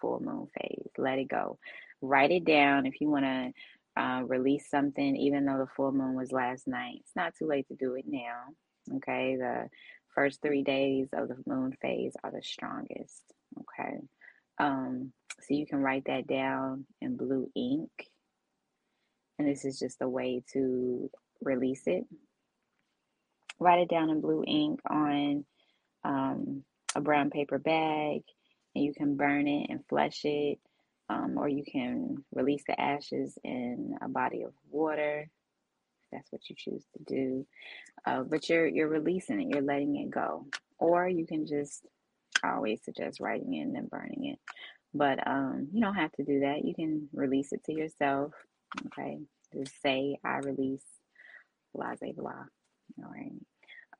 full 0.00 0.20
moon 0.20 0.48
phase. 0.58 0.90
Let 0.98 1.18
it 1.18 1.28
go. 1.28 1.58
Write 2.02 2.30
it 2.30 2.44
down 2.44 2.86
if 2.86 3.00
you 3.00 3.08
want 3.08 3.24
to 3.24 4.02
uh, 4.02 4.22
release 4.26 4.68
something, 4.70 5.16
even 5.16 5.46
though 5.46 5.58
the 5.58 5.66
full 5.74 5.92
moon 5.92 6.14
was 6.14 6.32
last 6.32 6.68
night. 6.68 6.98
It's 7.00 7.16
not 7.16 7.34
too 7.38 7.46
late 7.46 7.66
to 7.68 7.74
do 7.74 7.94
it 7.94 8.04
now. 8.06 8.96
Okay. 8.96 9.36
The 9.36 9.68
first 10.16 10.42
three 10.42 10.64
days 10.64 11.08
of 11.12 11.28
the 11.28 11.36
moon 11.46 11.76
phase 11.80 12.14
are 12.24 12.32
the 12.32 12.42
strongest. 12.42 13.22
Okay. 13.60 13.98
Um, 14.58 15.12
so 15.42 15.54
you 15.54 15.66
can 15.66 15.78
write 15.78 16.06
that 16.06 16.26
down 16.26 16.86
in 17.00 17.16
blue 17.16 17.48
ink. 17.54 17.90
And 19.38 19.46
this 19.46 19.64
is 19.64 19.78
just 19.78 20.02
a 20.02 20.08
way 20.08 20.42
to 20.54 21.08
release 21.40 21.82
it 21.86 22.04
write 23.58 23.80
it 23.80 23.88
down 23.88 24.10
in 24.10 24.20
blue 24.20 24.44
ink 24.46 24.80
on 24.88 25.44
um, 26.04 26.62
a 26.94 27.00
brown 27.00 27.30
paper 27.30 27.58
bag, 27.58 28.22
and 28.74 28.84
you 28.84 28.92
can 28.94 29.16
burn 29.16 29.46
it 29.46 29.70
and 29.70 29.86
flush 29.88 30.24
it, 30.24 30.58
um, 31.08 31.34
or 31.36 31.48
you 31.48 31.64
can 31.64 32.24
release 32.34 32.62
the 32.66 32.80
ashes 32.80 33.38
in 33.44 33.94
a 34.02 34.08
body 34.08 34.42
of 34.42 34.52
water. 34.70 35.28
That's 36.16 36.32
what 36.32 36.48
you 36.50 36.56
choose 36.58 36.84
to 36.96 37.04
do, 37.04 37.46
uh, 38.06 38.22
but 38.22 38.48
you're 38.48 38.66
you're 38.66 38.88
releasing 38.88 39.40
it, 39.42 39.54
you're 39.54 39.62
letting 39.62 39.96
it 39.96 40.10
go, 40.10 40.46
or 40.78 41.08
you 41.08 41.26
can 41.26 41.46
just. 41.46 41.86
I 42.42 42.54
always 42.54 42.84
suggest 42.84 43.20
writing 43.20 43.54
it 43.54 43.62
and 43.62 43.74
then 43.74 43.88
burning 43.90 44.26
it, 44.26 44.38
but 44.94 45.26
um, 45.26 45.68
you 45.72 45.82
don't 45.82 45.94
have 45.94 46.12
to 46.12 46.24
do 46.24 46.40
that. 46.40 46.64
You 46.64 46.74
can 46.74 47.08
release 47.14 47.52
it 47.52 47.64
to 47.64 47.72
yourself. 47.72 48.32
Okay, 48.86 49.18
just 49.54 49.80
say 49.82 50.18
I 50.24 50.38
release, 50.38 50.84
blah 51.74 51.94
blah 52.00 52.12
blah. 52.16 52.44
All 53.04 53.12
right. 53.12 53.32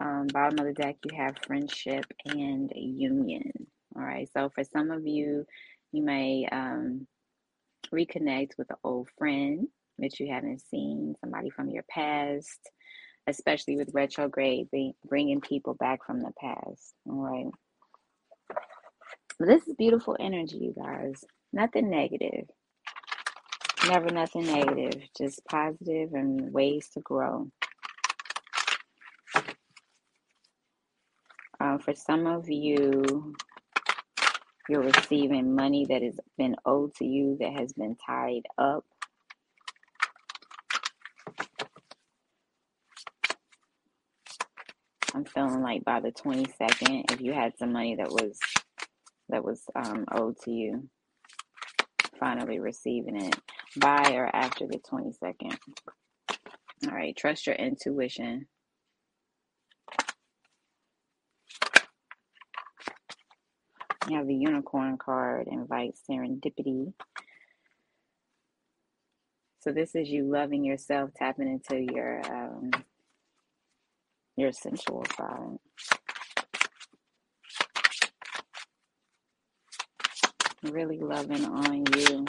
Um, 0.01 0.27
bottom 0.29 0.59
of 0.59 0.67
the 0.67 0.83
deck, 0.83 0.97
you 1.05 1.17
have 1.17 1.37
friendship 1.47 2.05
and 2.27 2.71
union. 2.75 3.53
All 3.97 4.03
right. 4.03 4.29
So 4.33 4.51
for 4.55 4.65
some 4.65 4.91
of 4.91 5.07
you, 5.07 5.47
you 5.93 6.03
may 6.03 6.47
um, 6.53 7.07
reconnect 7.93 8.59
with 8.59 8.71
an 8.71 8.77
old 8.85 9.09
friend 9.19 9.69
that 9.99 10.19
you 10.21 10.33
haven't 10.33 10.63
seen, 10.71 11.15
somebody 11.21 11.51
from 11.51 11.69
your 11.69 11.85
past, 11.89 12.61
especially 13.27 13.77
with 13.77 13.91
retrograde, 13.95 14.69
bringing 15.07 15.41
people 15.41 15.75
back 15.75 16.05
from 16.07 16.21
the 16.21 16.33
past. 16.41 16.95
Right. 17.05 17.51
this 19.41 19.67
is 19.67 19.75
beautiful 19.77 20.17
energy, 20.19 20.59
you 20.59 20.75
guys. 20.81 21.25
Nothing 21.53 21.91
negative. 21.91 22.47
Never 23.89 24.11
nothing 24.11 24.47
negative, 24.47 25.01
just 25.17 25.41
positive 25.49 26.13
and 26.13 26.53
ways 26.53 26.89
to 26.95 27.01
grow. 27.01 27.51
Uh, 31.61 31.79
for 31.79 31.95
some 31.95 32.27
of 32.27 32.49
you, 32.49 33.35
you're 34.69 34.83
receiving 34.83 35.55
money 35.55 35.87
that 35.87 36.03
has 36.03 36.19
been 36.37 36.57
owed 36.65 36.95
to 36.97 37.05
you 37.05 37.37
that 37.41 37.53
has 37.53 37.73
been 37.73 37.97
tied 38.05 38.43
up. 38.59 38.85
Feeling 45.27 45.63
like 45.63 45.85
by 45.85 46.01
the 46.01 46.13
22nd, 46.13 47.13
if 47.13 47.21
you 47.21 47.33
had 47.33 47.57
some 47.59 47.73
money 47.73 47.97
that 47.97 48.11
was 48.11 48.39
that 49.29 49.45
was 49.45 49.63
um, 49.75 50.05
owed 50.13 50.39
to 50.45 50.51
you, 50.53 50.89
finally 52.19 52.59
receiving 52.59 53.17
it 53.17 53.37
by 53.77 54.13
or 54.13 54.27
after 54.35 54.67
the 54.67 54.79
22nd. 54.79 55.57
All 56.87 56.95
right, 56.95 57.17
trust 57.17 57.47
your 57.47 57.57
intuition. 57.57 58.47
You 64.09 64.19
have 64.19 64.29
the 64.29 64.35
unicorn 64.35 64.99
card, 64.99 65.49
invite 65.51 65.95
serendipity. 66.09 66.93
So 69.61 69.73
this 69.73 69.97
is 69.97 70.09
you 70.09 70.31
loving 70.31 70.65
yourself, 70.65 71.11
tapping 71.17 71.49
into 71.49 71.93
your 71.93 72.23
um, 72.33 72.71
your 74.37 74.53
sensual 74.53 75.05
side. 75.17 75.59
Really 80.63 80.99
loving 80.99 81.45
on 81.45 81.85
you. 81.97 82.27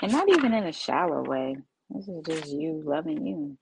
And 0.00 0.12
not 0.12 0.28
even 0.28 0.52
in 0.54 0.64
a 0.64 0.72
shallow 0.72 1.22
way. 1.22 1.56
This 1.90 2.08
is 2.08 2.22
just 2.26 2.48
you 2.48 2.82
loving 2.84 3.26
you. 3.26 3.56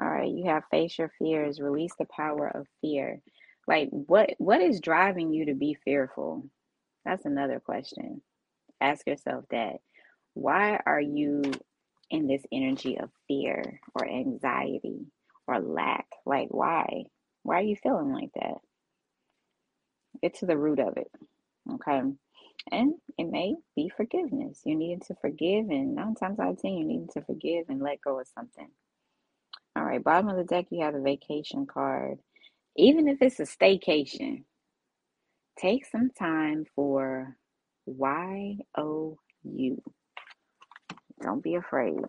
All 0.00 0.08
right, 0.08 0.30
you 0.30 0.44
have 0.46 0.64
face 0.70 0.98
your 0.98 1.10
fears, 1.18 1.60
release 1.60 1.92
the 1.98 2.04
power 2.04 2.48
of 2.48 2.66
fear. 2.82 3.20
Like 3.66 3.88
what 3.90 4.30
what 4.38 4.60
is 4.60 4.80
driving 4.80 5.32
you 5.32 5.46
to 5.46 5.54
be 5.54 5.76
fearful? 5.84 6.46
That's 7.04 7.24
another 7.24 7.60
question. 7.60 8.20
Ask 8.80 9.06
yourself 9.06 9.44
that. 9.50 9.76
Why 10.34 10.80
are 10.84 11.00
you 11.00 11.42
in 12.10 12.26
this 12.26 12.42
energy 12.52 12.98
of 12.98 13.10
fear 13.28 13.80
or 13.94 14.08
anxiety 14.08 15.06
or 15.46 15.60
lack? 15.60 16.06
Like 16.24 16.48
why? 16.50 17.04
Why 17.42 17.60
are 17.60 17.62
you 17.62 17.76
feeling 17.76 18.12
like 18.12 18.30
that? 18.34 18.58
Get 20.22 20.34
to 20.40 20.46
the 20.46 20.56
root 20.56 20.80
of 20.80 20.96
it. 20.96 21.10
Okay. 21.74 22.02
And 22.72 22.94
it 23.16 23.24
may 23.30 23.54
be 23.76 23.90
forgiveness. 23.96 24.62
You 24.64 24.76
need 24.76 25.02
to 25.02 25.14
forgive, 25.20 25.68
and 25.70 25.94
nine 25.94 26.14
times 26.16 26.40
out 26.40 26.52
of 26.52 26.62
ten, 26.62 26.72
you 26.72 26.84
need 26.84 27.10
to 27.10 27.22
forgive 27.22 27.66
and 27.68 27.80
let 27.80 28.00
go 28.00 28.18
of 28.20 28.26
something. 28.34 28.68
All 29.76 29.84
right, 29.84 30.02
bottom 30.02 30.28
of 30.28 30.36
the 30.36 30.44
deck, 30.44 30.66
you 30.70 30.82
have 30.82 30.94
the 30.94 31.00
vacation 31.00 31.66
card. 31.66 32.18
Even 32.76 33.08
if 33.08 33.18
it's 33.20 33.40
a 33.40 33.44
staycation, 33.44 34.44
take 35.58 35.86
some 35.86 36.10
time 36.18 36.64
for 36.74 37.36
Y 37.86 38.58
O 38.76 39.18
U. 39.44 39.82
Don't 41.22 41.42
be 41.42 41.56
afraid. 41.56 42.00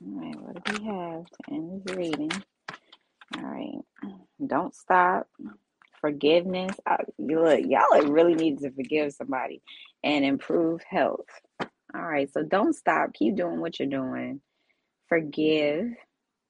we 0.00 0.84
have 0.86 1.26
to 1.26 1.52
end 1.52 1.82
this 1.84 1.96
reading. 1.96 2.30
All 3.36 3.44
right. 3.44 3.80
Don't 4.46 4.74
stop. 4.74 5.28
Forgiveness. 6.00 6.76
I, 6.86 6.98
look, 7.18 7.60
y'all 7.64 8.02
really 8.08 8.34
need 8.34 8.58
to 8.60 8.70
forgive 8.70 9.12
somebody 9.12 9.62
and 10.04 10.24
improve 10.24 10.82
health. 10.88 11.26
All 11.94 12.02
right. 12.02 12.32
So 12.32 12.42
don't 12.42 12.74
stop. 12.74 13.14
Keep 13.14 13.36
doing 13.36 13.60
what 13.60 13.78
you're 13.78 13.88
doing. 13.88 14.40
Forgive. 15.08 15.88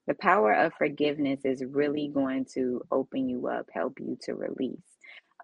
The 0.06 0.14
power 0.14 0.52
of 0.52 0.72
forgiveness 0.74 1.40
is 1.44 1.64
really 1.64 2.10
going 2.12 2.46
to 2.54 2.82
open 2.90 3.28
you 3.28 3.48
up, 3.48 3.66
help 3.72 3.98
you 4.00 4.18
to 4.22 4.34
release. 4.34 4.80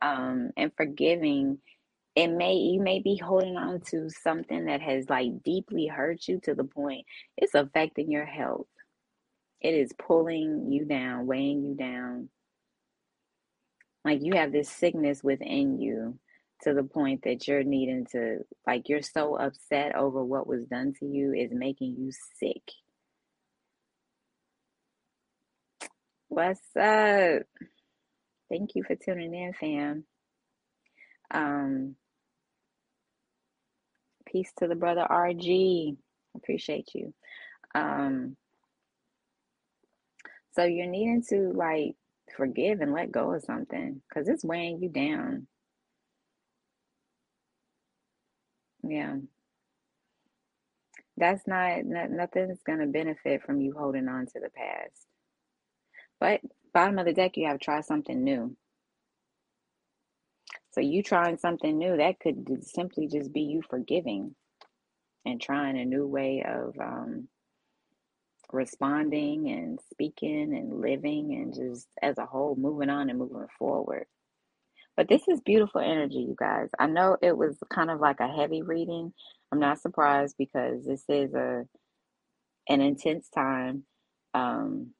Um, 0.02 0.50
and 0.56 0.72
forgiving 0.76 1.58
it 2.16 2.28
may 2.28 2.54
you 2.54 2.80
may 2.80 3.00
be 3.00 3.16
holding 3.16 3.56
on 3.56 3.80
to 3.80 4.08
something 4.08 4.66
that 4.66 4.80
has 4.80 5.08
like 5.08 5.42
deeply 5.42 5.86
hurt 5.86 6.28
you 6.28 6.40
to 6.40 6.54
the 6.54 6.64
point 6.64 7.04
it's 7.36 7.54
affecting 7.54 8.10
your 8.10 8.24
health 8.24 8.66
it 9.60 9.74
is 9.74 9.92
pulling 9.98 10.70
you 10.70 10.84
down 10.84 11.26
weighing 11.26 11.64
you 11.64 11.74
down 11.74 12.28
like 14.04 14.20
you 14.22 14.34
have 14.34 14.52
this 14.52 14.68
sickness 14.68 15.22
within 15.22 15.80
you 15.80 16.18
to 16.62 16.72
the 16.72 16.84
point 16.84 17.22
that 17.24 17.46
you're 17.46 17.64
needing 17.64 18.06
to 18.06 18.38
like 18.66 18.88
you're 18.88 19.02
so 19.02 19.36
upset 19.36 19.94
over 19.94 20.22
what 20.22 20.46
was 20.46 20.66
done 20.66 20.92
to 20.98 21.06
you 21.06 21.32
is 21.32 21.50
making 21.52 21.96
you 21.98 22.10
sick 22.38 22.62
what's 26.28 26.60
up 26.76 27.42
thank 28.48 28.74
you 28.74 28.82
for 28.82 28.94
tuning 28.96 29.34
in 29.34 29.52
fam 29.52 30.04
um 31.30 31.96
Peace 34.34 34.52
to 34.58 34.66
the 34.66 34.74
brother 34.74 35.06
RG. 35.08 35.96
Appreciate 36.34 36.90
you. 36.92 37.14
Um, 37.72 38.36
so 40.56 40.64
you're 40.64 40.88
needing 40.88 41.22
to 41.28 41.52
like 41.54 41.94
forgive 42.36 42.80
and 42.80 42.92
let 42.92 43.12
go 43.12 43.32
of 43.32 43.42
something 43.42 44.02
because 44.08 44.28
it's 44.28 44.44
weighing 44.44 44.82
you 44.82 44.88
down. 44.88 45.46
Yeah. 48.82 49.16
That's 51.16 51.46
not, 51.46 51.84
not 51.84 52.10
nothing's 52.10 52.62
going 52.64 52.80
to 52.80 52.86
benefit 52.86 53.42
from 53.44 53.60
you 53.60 53.74
holding 53.76 54.08
on 54.08 54.26
to 54.26 54.40
the 54.40 54.50
past. 54.50 55.06
But 56.20 56.40
bottom 56.72 56.98
of 56.98 57.06
the 57.06 57.12
deck, 57.12 57.36
you 57.36 57.46
have 57.46 57.58
to 57.58 57.64
try 57.64 57.80
something 57.80 58.22
new. 58.22 58.56
So 60.72 60.80
you 60.80 61.02
trying 61.02 61.38
something 61.38 61.78
new, 61.78 61.96
that 61.96 62.18
could 62.18 62.64
simply 62.64 63.06
just 63.06 63.32
be 63.32 63.42
you 63.42 63.62
forgiving 63.70 64.34
and 65.24 65.40
trying 65.40 65.78
a 65.78 65.84
new 65.84 66.06
way 66.06 66.44
of 66.46 66.74
um, 66.80 67.28
responding 68.52 69.50
and 69.50 69.78
speaking 69.92 70.56
and 70.56 70.80
living 70.80 71.34
and 71.34 71.54
just 71.54 71.88
as 72.02 72.18
a 72.18 72.26
whole 72.26 72.56
moving 72.56 72.90
on 72.90 73.10
and 73.10 73.18
moving 73.18 73.46
forward. 73.58 74.06
But 74.96 75.08
this 75.08 75.22
is 75.28 75.40
beautiful 75.40 75.80
energy, 75.80 76.18
you 76.18 76.36
guys. 76.38 76.68
I 76.78 76.86
know 76.86 77.16
it 77.20 77.36
was 77.36 77.56
kind 77.72 77.90
of 77.90 78.00
like 78.00 78.20
a 78.20 78.28
heavy 78.28 78.62
reading. 78.62 79.12
I'm 79.52 79.58
not 79.60 79.80
surprised 79.80 80.36
because 80.38 80.84
this 80.84 81.04
is 81.08 81.34
a 81.34 81.64
an 82.68 82.80
intense 82.80 83.28
time. 83.34 83.84
Um, 84.34 84.90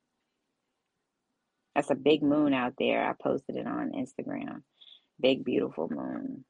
that's 1.75 1.91
a 1.91 1.97
big 1.97 2.23
moon 2.23 2.55
out 2.55 2.75
there. 2.79 3.09
I 3.09 3.15
posted 3.21 3.57
it 3.57 3.67
on 3.67 3.93
Instagram. 3.93 4.63
Big 5.21 5.45
beautiful 5.45 5.89
moon. 5.91 6.45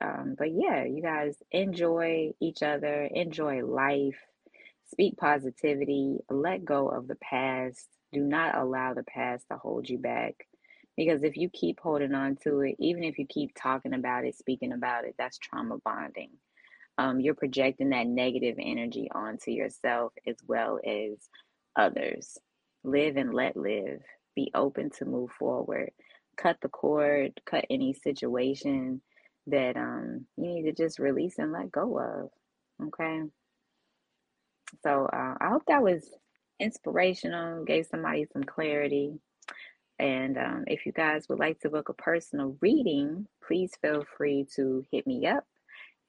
Um, 0.00 0.34
but 0.38 0.48
yeah, 0.52 0.84
you 0.84 1.02
guys 1.02 1.36
enjoy 1.50 2.32
each 2.40 2.62
other, 2.62 3.08
enjoy 3.12 3.64
life, 3.64 4.18
speak 4.88 5.16
positivity, 5.16 6.18
let 6.30 6.64
go 6.64 6.88
of 6.88 7.08
the 7.08 7.16
past. 7.16 7.86
Do 8.12 8.20
not 8.20 8.56
allow 8.56 8.94
the 8.94 9.02
past 9.02 9.46
to 9.50 9.58
hold 9.58 9.88
you 9.88 9.98
back. 9.98 10.46
Because 10.96 11.22
if 11.22 11.36
you 11.36 11.50
keep 11.50 11.80
holding 11.80 12.14
on 12.14 12.36
to 12.44 12.60
it, 12.60 12.76
even 12.78 13.04
if 13.04 13.18
you 13.18 13.26
keep 13.26 13.52
talking 13.54 13.92
about 13.92 14.24
it, 14.24 14.36
speaking 14.36 14.72
about 14.72 15.04
it, 15.04 15.14
that's 15.18 15.38
trauma 15.38 15.76
bonding. 15.84 16.30
Um, 16.98 17.20
you're 17.20 17.34
projecting 17.34 17.90
that 17.90 18.06
negative 18.06 18.56
energy 18.58 19.10
onto 19.14 19.50
yourself 19.50 20.12
as 20.26 20.36
well 20.46 20.80
as 20.86 21.28
others. 21.76 22.38
Live 22.84 23.16
and 23.16 23.34
let 23.34 23.56
live. 23.56 24.00
Be 24.34 24.50
open 24.54 24.90
to 24.98 25.04
move 25.04 25.30
forward. 25.38 25.90
Cut 26.38 26.56
the 26.62 26.68
cord, 26.68 27.32
cut 27.44 27.66
any 27.68 27.92
situation 27.92 29.02
that 29.48 29.76
um, 29.76 30.26
you 30.36 30.54
need 30.54 30.62
to 30.62 30.72
just 30.72 30.98
release 30.98 31.38
and 31.38 31.52
let 31.52 31.70
go 31.70 31.98
of. 31.98 32.86
Okay. 32.86 33.22
So 34.82 35.08
uh, 35.12 35.34
I 35.40 35.48
hope 35.48 35.62
that 35.68 35.82
was 35.82 36.10
inspirational, 36.60 37.64
gave 37.64 37.86
somebody 37.86 38.26
some 38.32 38.44
clarity. 38.44 39.14
And 39.98 40.36
um, 40.36 40.64
if 40.66 40.84
you 40.84 40.92
guys 40.92 41.26
would 41.28 41.38
like 41.38 41.58
to 41.60 41.70
book 41.70 41.88
a 41.88 41.94
personal 41.94 42.58
reading, 42.60 43.26
please 43.46 43.72
feel 43.80 44.04
free 44.16 44.46
to 44.56 44.84
hit 44.92 45.06
me 45.06 45.26
up 45.26 45.44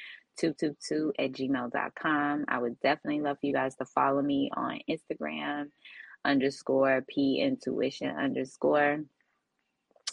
at 1.18 1.32
gmail.com. 1.32 2.44
I 2.48 2.58
would 2.58 2.80
definitely 2.80 3.20
love 3.20 3.36
for 3.40 3.46
you 3.46 3.52
guys 3.52 3.76
to 3.76 3.84
follow 3.84 4.22
me 4.22 4.50
on 4.56 4.80
Instagram 4.88 5.66
underscore 6.24 7.04
p 7.08 7.40
intuition 7.40 8.16
underscore. 8.16 9.00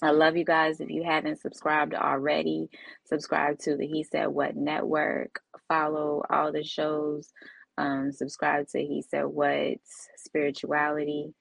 I 0.01 0.11
love 0.11 0.35
you 0.35 0.45
guys. 0.45 0.79
If 0.81 0.89
you 0.89 1.03
haven't 1.03 1.41
subscribed 1.41 1.93
already, 1.93 2.69
subscribe 3.05 3.59
to 3.59 3.77
the 3.77 3.85
He 3.85 4.03
Said 4.03 4.27
What 4.27 4.55
Network. 4.55 5.41
Follow 5.67 6.23
all 6.29 6.51
the 6.51 6.63
shows. 6.63 7.31
Um, 7.77 8.11
subscribe 8.11 8.67
to 8.69 8.79
He 8.79 9.03
Said 9.03 9.25
What 9.25 9.77
Spirituality. 10.17 11.33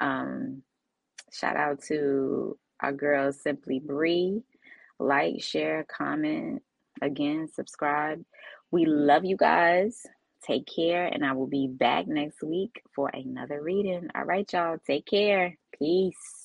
Um, 0.00 0.62
shout 1.32 1.56
out 1.56 1.82
to 1.84 2.58
our 2.80 2.92
girl 2.92 3.32
Simply 3.32 3.80
Bree. 3.80 4.42
Like, 4.98 5.42
share, 5.42 5.86
comment. 5.88 6.62
Again, 7.00 7.48
subscribe. 7.52 8.22
We 8.70 8.84
love 8.84 9.24
you 9.24 9.36
guys. 9.36 10.06
Take 10.44 10.66
care, 10.66 11.06
and 11.06 11.24
I 11.24 11.32
will 11.32 11.46
be 11.46 11.68
back 11.68 12.06
next 12.08 12.42
week 12.42 12.82
for 12.94 13.08
another 13.14 13.62
reading. 13.62 14.08
All 14.14 14.24
right, 14.24 14.50
y'all. 14.52 14.76
Take 14.86 15.06
care. 15.06 15.56
Peace. 15.78 16.41